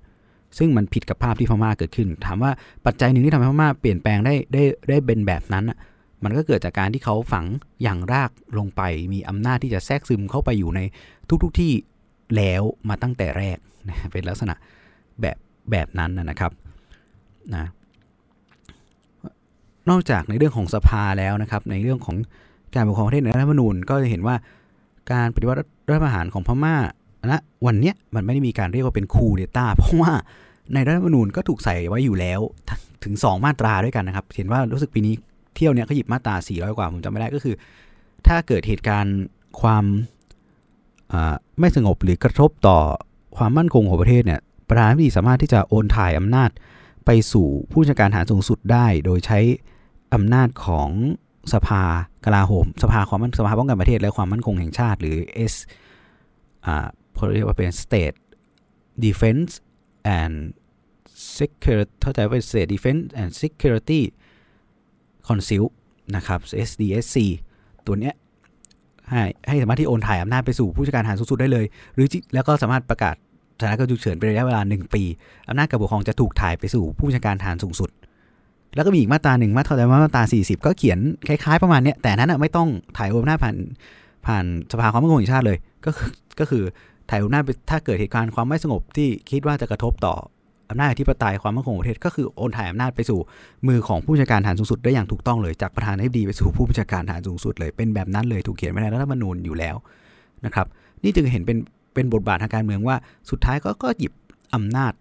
[0.59, 2.51] ซึ่งมันผิดกับภาพที่พม่าเกิดขึ้น ถามว่า
[2.87, 5.65] ปัจจัยหนึ่งที่ทำให้พม่าเปลี่ยนแปลงได้ได้ได้เป็นแบบนั้น
[6.25, 7.45] มันก็เกิดจากการที่เขาฝัง
[7.83, 8.83] อย่างรากลงไป
[9.13, 10.81] มีอำนาจที่จะแทรกซึมเข้าไปอยู่ใน
[11.29, 11.73] ทุกๆทที่
[12.37, 13.59] แล้วมาตั้งแต่แรก
[13.89, 14.55] นะเป็นลักษณะ
[15.21, 15.37] แบบ
[15.71, 16.53] แบบนั้นนะครับ
[17.55, 17.67] นะ
[19.91, 22.17] นอกจากในเรื่องของสภาแล้วนะครับ ในเรื่องของ
[22.75, 24.37] การปกครองประเทศในรัฐธรรมนูญก็จะเห็นว่า
[25.13, 25.59] การปฏิวัติ
[25.89, 26.77] รัฐประหารของพม่า
[27.31, 27.33] ณ
[27.67, 30.13] วันนี้มันไม่ได้มีการเรียกว่าเป็นคูเดต้าเพราะว่า
[30.75, 32.41] ในรัฐธรรมนูญก็ถูกใส่ไว้อยู่แล้ว
[33.05, 35.15] ถึง 2 มาตราด้วยกันนะครับ เห็นว่ารู้สึกปีนี้
[35.57, 37.55] เที่ยวเนี้ยเขาหยิบมาตรา 400 กว่าผมจำไม่ได้ก็คือ
[38.27, 39.19] ถ้าเกิดเหตุการณ์
[39.61, 39.85] ความ
[41.61, 42.79] ไม่สงบหรือกระทบต่อ
[43.37, 46.51] ความมั่นคงของประเทศเนี่ยประธานาธิบดีสามารถที่จะโอนถ่ายอำนาจ
[47.07, 49.39] ไปสู่ผู้จัดการฐานสูงสุดได้ โดยใช้
[50.15, 50.89] อำนาจของ
[51.53, 51.83] สภา
[52.25, 55.17] กลาโหม สภาความมั่นสภาป้องกันประเทศและความมั่นคงแห่งชาติหรือ
[55.53, 55.55] S
[56.67, 56.87] อ่า
[57.17, 58.17] เขาเรียกว่าเป็น State
[59.05, 59.53] Defense
[60.19, 60.37] and
[61.39, 64.01] Security เข้าใจว่า State Defense and Security
[65.27, 65.65] Council
[66.17, 67.17] นะครับ SDSC
[67.87, 68.15] ตัวเนี้ย
[69.11, 71.65] ให้ให้สามารถที่โอนถ่ายอำนาจไปสู่ผู้จัดการฐานสูงสุดได้เลย
[71.95, 73.15] หรือแล้วก็สามารถประกาศ
[73.59, 75.03] สถานการณ์ฉุกเฉินเป็นระยะเวลา 1 ปี
[75.49, 77.91] อำนาจการปกครองจะถูกถ่ายไปสู่ผู้จัดการฐานสูงสุด
[78.75, 80.99] แล้วก็มีอีกมาตราหนึ่งมาตรามาตรา 40 ก็เขียน
[81.29, 83.57] คล้ายๆประมาณนี้แต่นั้นไม่ต้องถ่ายโอนหน้าผ่าน
[84.27, 86.11] ผ่านสภาความมั่นคงแห่งชาติเลย ก็คือ
[86.41, 86.65] ก็คือ
[87.11, 90.15] ถ่ายโอนหน้าถ้าเกิดเหตุการณ์ความไม่สงบที่คิดว่าจะกระทบต่อ
[90.71, 93.21] อำนาจอธิปไตยความมั่นคงของประเทศก็คือโอนถ่ายอำนาจไปสู่
[93.69, 99.77] มือของผู้จัดการฐานสูงสุดได้อย่างถูกต้องเลยจากประธานาธิบดีไปสู่ผู้จัดการฐานสูงสุดเลยเป็นแบบนั้นเลยถูกเขียนไว้ในรัฐธรรมนูญอยู่แล้ว
[100.45, 100.67] นะครับ
[101.03, 101.59] นี่จึงเห็นเป็น
[101.95, 102.97] เป็นบทบาททางการเมืองว่า
[103.31, 104.13] สุดท้ายก็ก็หยิบ
[104.55, 104.93] อำนาจ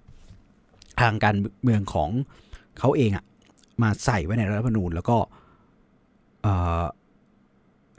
[1.01, 2.09] ทางการเมืองของ
[2.79, 3.25] เขาเองอะ
[3.81, 5.17] มาใส่ไว้ในรัฐธรรมนูญแล้วก็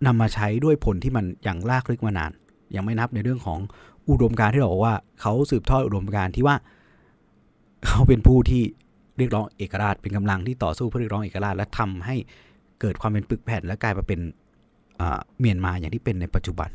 [0.07, 2.32] นำมาใช้ด้วยผลที่มันอย่างลากลึกมานาน
[2.74, 3.59] ยังไม่นับในเรื่องของ
[4.11, 6.57] อุดมการที่เราบอกว่าเขาสืบทอดอุดมการที่ว่า
[7.86, 8.62] เขาเป็นผู้ที่
[9.18, 12.16] เรียกร้องเอกราชเป็นกำลังที่ต่อสู้เพื่อเรียกร้องเอกราชและทำให้
[12.80, 14.20] เกิดความเป็นปึกแผ่นและกลายมาเป็น
[15.38, 16.70] เมียนมาอย่างที่เป็นในปัจจุบัน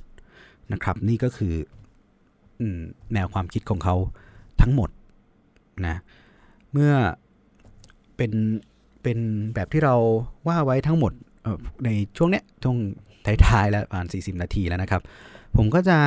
[0.73, 1.53] นะครับ นี่ก็คือ
[3.13, 3.95] แนวความคิดของเขา
[4.61, 4.89] ทั้งหมด
[5.87, 5.95] นะ
[6.71, 6.93] เมื่อ
[8.15, 8.31] เป็น
[9.03, 9.19] เป็น
[9.53, 9.95] แบบที่เรา
[10.47, 11.11] ว่าไว้ทั้งหมด
[11.85, 12.77] ในช่วงเนี้ยช่วง
[13.47, 15.01] ท้ายๆแล้วผ่าน40 นาทีแล้วนะครับ
[15.57, 15.97] ผมก็จะ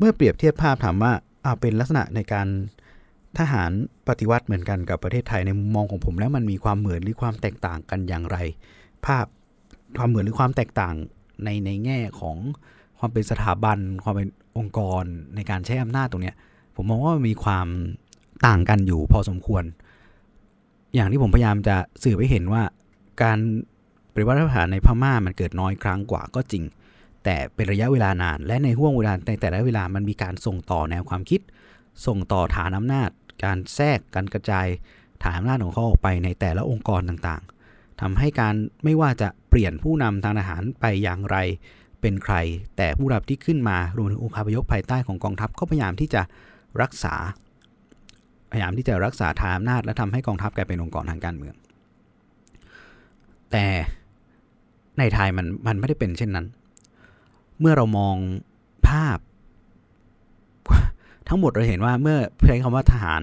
[0.00, 1.12] เมื่อเปรียบเทียบภาพถามว่า
[1.60, 2.48] เป็นลักษณะในการ
[3.38, 3.70] ทหาร
[4.08, 8.36] ปฏิวัติเหมือนกันกับประเทศไทยในมุมมองของผมแล้วมันมีความเหมือนหรือความแตกต่างกันอย่างไร
[9.06, 9.26] ภาพ
[9.98, 10.94] ความเหมือนหรือความแตกต่าง
[11.44, 12.36] ในในแง่ของ
[12.98, 14.28] ความเป็นสถาบัน ความเป็น
[14.58, 16.32] องค์กรในการใช้อำนาจตรงนี้
[16.74, 17.66] ผมมองว่ามันมีความ
[18.46, 19.64] ต่างกันอยู่พอสมควร
[20.94, 22.62] อย่างที่ผมพยายามจะสื่อไปเห็นว่า
[23.22, 23.38] การ
[24.12, 26.64] ปฏิวัติทหารในพม่ามันเกิดน้อยครั้งกว่าก็จริง
[27.24, 31.40] แต่เป็นระยะเวลานาน และในห่วงเวลาในแต่ละเวลามันมีการส่งต่อแนวความคิด
[32.06, 33.10] ส่งต่อฐานอำนาจ
[33.44, 34.66] การแทรกการกระจาย
[35.22, 38.54] ฐานอำนาจของเขาออกไปในแต่ละองค์กรต่างๆทำให้การ
[38.84, 41.36] ไม่ว่าจะเปลี่ยนผู้นำทางทหารไปอย่างไร
[42.00, 42.34] เป็นใคร
[42.76, 46.22] แต่ผู้รับที่ขึ้นมารวมถึงองค์คาพยพภายใต้ของกองทัพก็พยายามที่จะ
[46.82, 47.14] รักษา
[48.52, 51.54] พยายามที่จะรักษาฐานอำนาจและทำให้กองทัพกลายเป็นองค์กรทางการเมือง
[53.52, 53.66] แต่
[54.98, 56.46] ในไทยมันมันไม่ได้เป็นเช่นนั้น
[57.62, 58.16] มื่อเรามอง
[58.88, 59.18] ภาพ
[61.28, 63.22] ทั้งหมดเราเห็นว่าเมื่อใช้คำว่าทหาร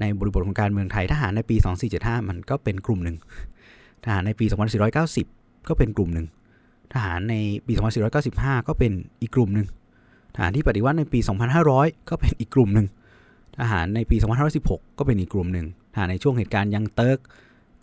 [0.00, 1.56] ในบริบทของการเมืองไทยทหารในปี
[1.92, 3.16] 2475 มันก็เป็นกลุ่มหนึ่ง
[4.04, 4.44] ทหารในปี
[5.06, 6.26] 2490 ก็เป็นกลุ่มหนึ่ง
[6.92, 7.34] ทหารใน
[7.66, 7.72] ปี
[8.20, 9.66] 2495 ก็เป็นอีกกลุ่มหนึ่ง
[10.34, 11.18] ทหารที่ปฏิวัติในปี
[11.64, 12.86] 2500 ก็เป็นอีกกลุ่มหนึ่ง
[13.58, 14.16] ทหารในปี
[14.56, 17.18] 2516 ก็เป็นอีกกลุ่มหนึ่ง ทหารในช่วงเหตุการณ์ยังเติร์ก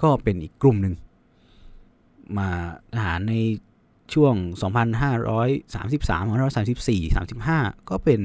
[0.01, 0.95] ก็เป็นอีกกลุ่มหนึ่ง
[2.37, 2.47] มา
[2.95, 3.33] ทหารใน
[4.13, 4.35] ช่วง
[4.93, 7.01] 2533 2534
[7.45, 8.21] 35 ก็เป็น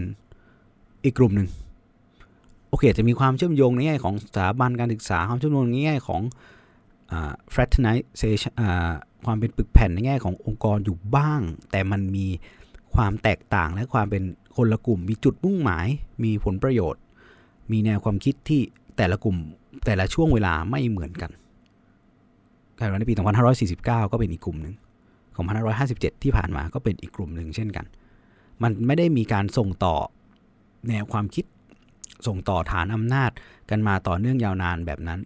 [1.04, 1.48] อีกกลุ่มหนึ่ง
[2.68, 6.22] โอเค จะมีความเชื่อมโยงในแง่ของสถาบันการศึกษา ความเชื่อมโยงในแง่ของ
[7.54, 8.54] fraternization
[9.24, 12.26] ความเป็นปึกแผ่นในแง่ขององค์กรอยู่บ้าง แต่มันมี
[12.94, 14.22] ความแตกต่างและความเป็น
[14.56, 15.86] คนละกลุ่ม มีจุดมุ่งหมาย
[16.24, 17.02] มีผลประโยชน์
[17.72, 18.60] มีแนวความคิดที่
[18.96, 19.36] แต่ละกลุ่ม
[19.86, 21.30] แต่ละช่วงเวลาไม่เหมือนกัน
[22.78, 24.74] การในปี 2549 ก็เป็นอีกกลุ่มหนึ่ง
[25.38, 27.86] 2557 ที่ผ่านมาก็เป็นอีกกลุ่มหนึ่งเช่นกัน
[28.62, 29.96] มันไม่ได้มีการส่งต่อ
[30.88, 31.44] แนวความคิด
[32.26, 33.30] ส่งต่อฐานอำนาจ
[33.70, 35.20] กันมาต่อเนื่องยาวนานแบบนั้น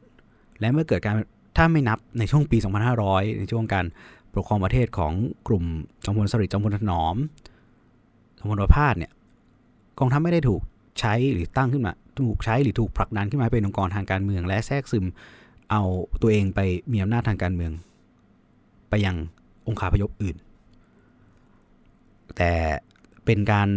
[0.60, 1.14] และเมื่อเกิดการ
[1.56, 2.58] ถ้าไม่นับในช่วงปี
[2.98, 3.86] 2500 ในช่วงการ
[4.34, 5.12] ปกครองประเทศของ
[5.48, 5.64] กลุ่ม
[6.04, 7.16] จอมพลสฤษดิ์จอมพลถนอม
[8.38, 9.12] จอมพลประพาสเนี่ย
[9.98, 10.62] กองทัพไม่ได้ถูก
[11.00, 15.06] ใช้หรือตั้งขึ้นมา ถูกใช้หรือถูกผลักดันขึ้นมาเป็นองค์กรทางการเมือง และแทรกซึม
[15.70, 15.82] เอา
[16.22, 16.60] ตัวเองไป
[16.92, 17.72] มีอำนาจทางการเมือง
[18.90, 19.16] ไปยัง
[19.68, 20.36] องค์คาพยพอื่น
[22.36, 22.52] แต่
[23.24, 23.68] เป็นการ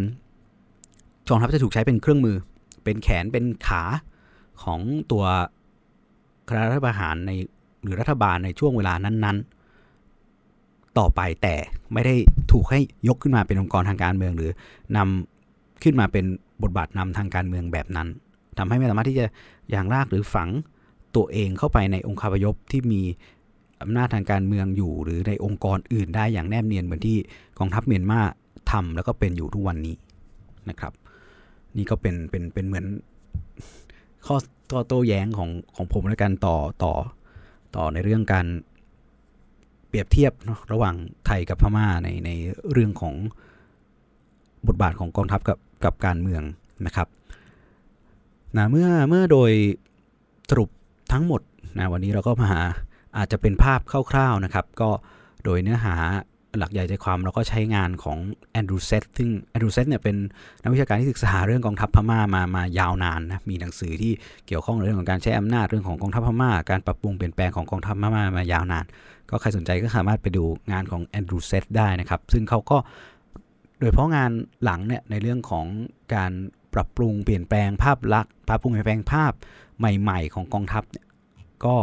[1.29, 2.35] กองทัพจะถูกใช้เป็นเครื่องมือ
[2.83, 3.83] เป็นแขนเป็นขา
[4.63, 4.79] ของ
[5.11, 5.25] ตัว
[6.47, 7.31] คณะรัฐประหารใน
[7.83, 11.55] หรือรัฐบาลในช่วงเวลานั้นๆ ต่อไปแต่
[11.93, 12.15] ไม่ได้
[12.51, 14.51] ถูกให้ยกขึ้นมาเป็นองค์กรทางการเมือง หรือ
[14.97, 16.25] นำขึ้นมาเป็น
[16.63, 18.07] บทบาทนำทางการเมืองแบบนั้น
[18.57, 19.25] ทำให้ไม่สามารถที่จะ
[19.71, 20.49] อย่างรากหรือฝัง
[21.15, 23.01] ตัวเองเข้าไปในองค์คาพยพที่มี
[23.81, 27.17] อำนาจทางการเมืองอยู่ หรือในองค์กรอื่นได้อย่างแนบเนียนเหมือนที่
[27.59, 28.19] กองทัพเมียนมา
[28.71, 29.95] ทำแล้วก็เป็นอยู่ทุกวันนี้
[30.69, 30.93] นะครับ
[31.77, 32.85] นี่ก็เป็นเป็นเป็นเหมือน
[34.25, 34.35] ข้อ
[34.69, 36.93] ตัวโต้แย้งของของผมในการต่อต่อ
[37.75, 38.45] ต่อในเรื่องการ
[39.87, 42.29] เปรียบเทียบเนาะระหว่างไทยกับพม่าในใน
[42.71, 43.15] เรื่องของ
[44.67, 46.43] บทบาทของกองทัพกับกับการเมือง
[46.85, 47.07] นะครับ
[48.57, 49.51] นะเมื่อเมื่อโดย
[50.49, 50.69] สรุป
[51.11, 51.41] ทั้งหมด
[51.77, 52.51] นะวันนี้เราก็มา
[53.17, 53.79] อาจจะเป็นภาพ
[54.11, 54.89] คร่าวๆนะครับ ก็
[55.43, 55.95] โดยเนื้อหา
[56.57, 58.17] หลักใหญ่ใจความเราก็ใช้งานของ
[58.51, 60.15] แอนดรูเซตซึ่งแอนดรูเซตเนี่ยเป็น
[60.61, 64.11] นักวิชาการที่ศึกษาเรื่องกองทัพพม่ามามายาวนานนะ มีหนังสือที่
[64.47, 68.85] เกี่ยวข้องเรื่องของการใช้อำนาจเรื่องของกองทัพพม่า การปรับปรุงเปลี่ยนแปลงของกองทัพพม่ามายาวนาน
[69.29, 72.77] ก็ใครสนใจก็สามารถไปดูงานของแอนดรูเซตได้นะครับ ซึ่งเขาก็
[73.79, 74.31] โดยเพราะงาน
[74.63, 75.65] หลังเนี่ยในเรื่องของ
[76.15, 76.31] การ
[76.73, 79.31] ปรับปรุงเปลี่ยนแปลงภาพลักษณ์ปรับปรุงเปลี่ยนแปลงภาพ
[79.79, 81.05] ใหม่ ๆ ของกองทัพเนี่ย
[81.65, 81.75] ก็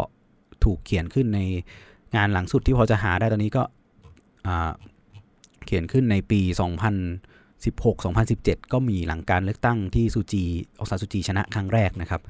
[0.64, 1.40] ถูกเขียนขึ้นใน
[2.16, 3.62] งานหลังสุดที่พอจะหาได้ตอนนี้ก็
[5.66, 6.40] เขียนขึ้นในปี
[7.56, 10.44] 2016-2017 ก็มีหลังการเลือกตั้งที่ซูจี
[10.78, 12.22] องซาซูจีชนะครั้งแรกนะครับ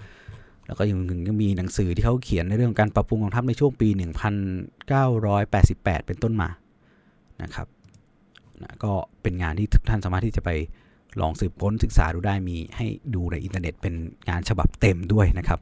[0.66, 3.88] แล้วก็ยังยังมีหนังสือที่เขาเขียนในเรื่องการปรับปรุงกองทัพในช่วงปี
[4.78, 6.48] 1988 เป็นต้นมา
[7.42, 7.66] นะครับ
[8.62, 10.50] นะก็เป็นงานที่ทุกท่านสามารถที่จะไป
[11.20, 13.94] ลองสืบค้นศึกษาดูได้มีให้ดูในอินเทอร์เน็ตเป็น
[14.28, 15.60] งานฉบับเต็มด้วยนะครับ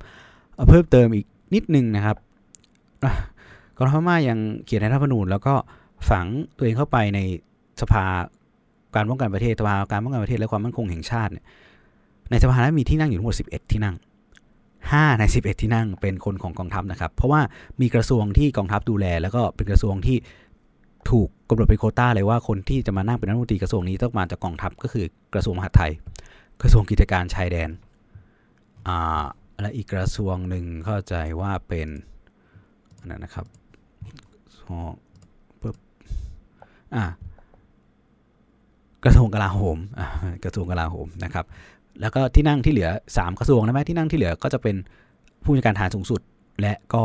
[0.69, 2.17] เพิ่มเติมอีกนิดนึงนะครับ
[3.79, 5.55] กรทพม่ายังเขียนในรัฐธรรมนูญ แล้วก็
[6.11, 6.27] ฝัง
[6.57, 7.21] ตัวเองเข้าไปใน
[7.81, 8.05] สภา
[8.95, 11.45] การป้องกันประเทศสภาการป้องกันประเทศและความมั่นคงแห่งชาติเนี่ย
[12.31, 13.97] ในสภานั้นมีที่นั่งอยู่ทั้งหมด 11 ที่นั่ง
[14.59, 17.41] 5 ใน 11 ที่นั่งเป็นคนของกองทัพนะครับ เพราะว่า
[17.81, 20.17] มีกระทรวงที่กองทัพดูแล แล้วก็เป็นกระทรวงที่
[21.11, 25.93] ถูกกำหนดเป็นโคต้าเลยว่าคนที่จะมานั่งเป็นรัฐมนตรีกระทรวงนี้ต้องมาจากกองทัพก็คือกระทรวงมหาดไทย
[26.63, 27.71] กระทรวงกิจการชายแดน
[28.89, 29.25] อ่า
[29.61, 31.89] และอีกกระทรวงหนึ่งเข้าใจว่าเป็น
[33.09, 33.47] นั่นนะครับ
[35.61, 35.77] ปึ๊บ
[36.95, 37.05] อ่า
[39.05, 39.79] กระทรวงกลาโหม
[40.45, 41.45] กระทรวงกลาโหมนะครับ
[42.01, 44.77] แล้วก็ที่นั่งที่เหลือ 3 กระทรวงนะไหมที่นั่งที่เหลือก็จะเป็น
[45.45, 46.21] ผู้จัดการฐานสูงสุด
[46.61, 47.05] และก็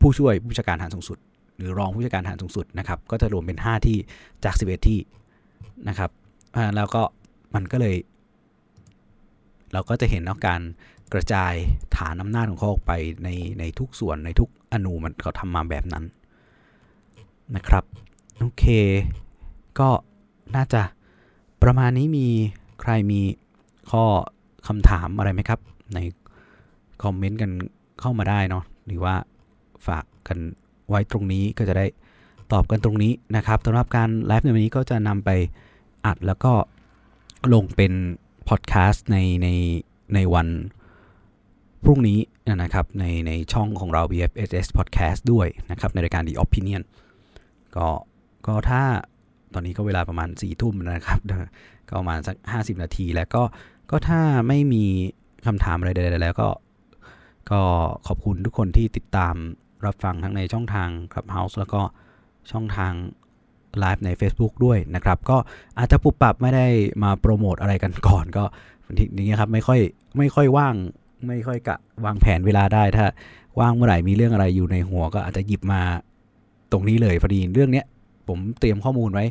[0.00, 1.18] ผู้ช่วยผู้จัดการฐานสูงสุด
[1.56, 3.96] หรือรองผู้จัดการฐานสูงสุดนะครับ ก็จะรวมเป็น 5 ที่
[4.44, 4.98] จาก 11 ที่
[5.88, 6.10] นะครับ
[6.76, 7.02] แล้วก็
[7.54, 7.96] มันก็เลย
[9.72, 10.60] เราก็จะเห็นนอกการ
[11.12, 11.54] กระจาย
[11.96, 12.92] ฐานอำนาจของเขาออกไป
[13.24, 13.28] ใน
[13.58, 16.04] ในทุกส่วนในทุกอนูมันเขาทำมาแบบนั้น
[17.56, 17.84] นะครับ
[18.38, 18.64] โอเค
[19.78, 19.88] ก็
[20.56, 20.82] น่าจะ
[21.62, 22.26] ประมาณนี้มี
[22.80, 23.20] ใครมี
[23.90, 24.04] ข้อ
[24.66, 25.60] คำถามอะไรไหมครับ
[25.94, 25.98] ใน
[27.02, 27.50] คอมเมนต์กัน
[28.00, 29.14] เข้ามาได้เนาะหรือว่า
[29.86, 30.38] ฝากกัน
[30.88, 31.86] ไว้ตรงนี้ก็จะได้
[32.52, 35.30] ตอบกันตรงนี้นะครับสำหรับการไลฟ์ในวันนี้ก็จะนำไป
[36.06, 36.52] อัดแล้วก็
[37.54, 37.92] ลงเป็น
[38.48, 39.48] พอดแคสต์ในใน
[40.14, 40.48] ในวัน
[41.84, 42.18] พรุ่งนี้
[42.62, 46.82] นะครับในในช่องของเรา BFSS Podcast ด้วยนะครับในรายการ The Opinion
[47.76, 47.88] ก็
[48.46, 48.82] ก็ถ้า
[49.54, 51.20] ตอนนี้ก็เวลาประมาณ4ี่ทุ่มนะครับ
[51.88, 53.42] ก็ประมาณสัก 50 นาทีแล้วก็
[53.90, 54.84] ก็ถ้าไม่มี
[55.46, 56.48] คำถามอะไรใดๆแล้วก็
[57.50, 57.60] ก็
[58.06, 59.34] ขอบคุณทุกคนที่ติดตาม
[59.86, 61.80] รับฟังทั้งในช่องทาง Clubhouse แล้วก็
[62.50, 62.92] ช่องทาง
[63.78, 65.36] ไลฟ์ใน Facebook ด้วยนะครับ ก็
[65.78, 66.66] อาจจะปุบปรับไม่ได้
[67.02, 68.44] มาโปรโมทอะไรกันก่อน ก็
[68.98, 69.80] ทีนี้ครับไม่ค่อย
[70.18, 70.74] ไม่ค่อยว่าง
[71.26, 73.06] ไม่ค่อยกะวางแผนเวลาได้ถ้า
[73.60, 75.82] ว่างเมื่อไหร่มีเรื่องอะไรอยู่ในหัวก็อาจจะหยิบมา
[76.72, 77.86] ตรงนี้เลยพอดีเรื่องเนี้ย
[78.28, 79.24] ผมเตรียมข้อมูลไว้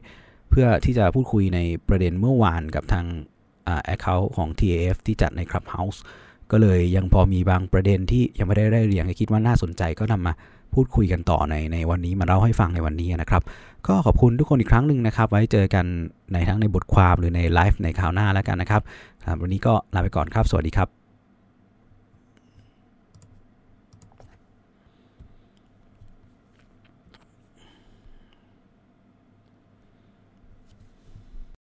[0.50, 3.06] เพื่อที่จะพูดคุยในประเด็นเมื่อวานกับทาง
[3.86, 6.00] แอคเคาท์ของ TAF ที่จัดใน Clubhouse
[6.52, 10.34] ก็เลยยังพอมีบางประเด็นที่ยังไม่ได้ได้เรียงคิดว่าน่าสนใจก็นำมา
[10.74, 13.42] พูดคุยกันต่อในในวันนี้มาเล่าให้ฟังในวันนี้นะครับ
[13.88, 15.86] ก็ขอบคุณทุกคนอีกครั้งหนึ่งนะครับ ไว้เจอกัน
[16.34, 18.82] ในทั้งในบทความหรือในไลฟ์ในคราวหน้าแล้วกันนะครับ
[19.42, 21.05] วันนี้ก็ลาไปก่อนครับ สวัสดีครับ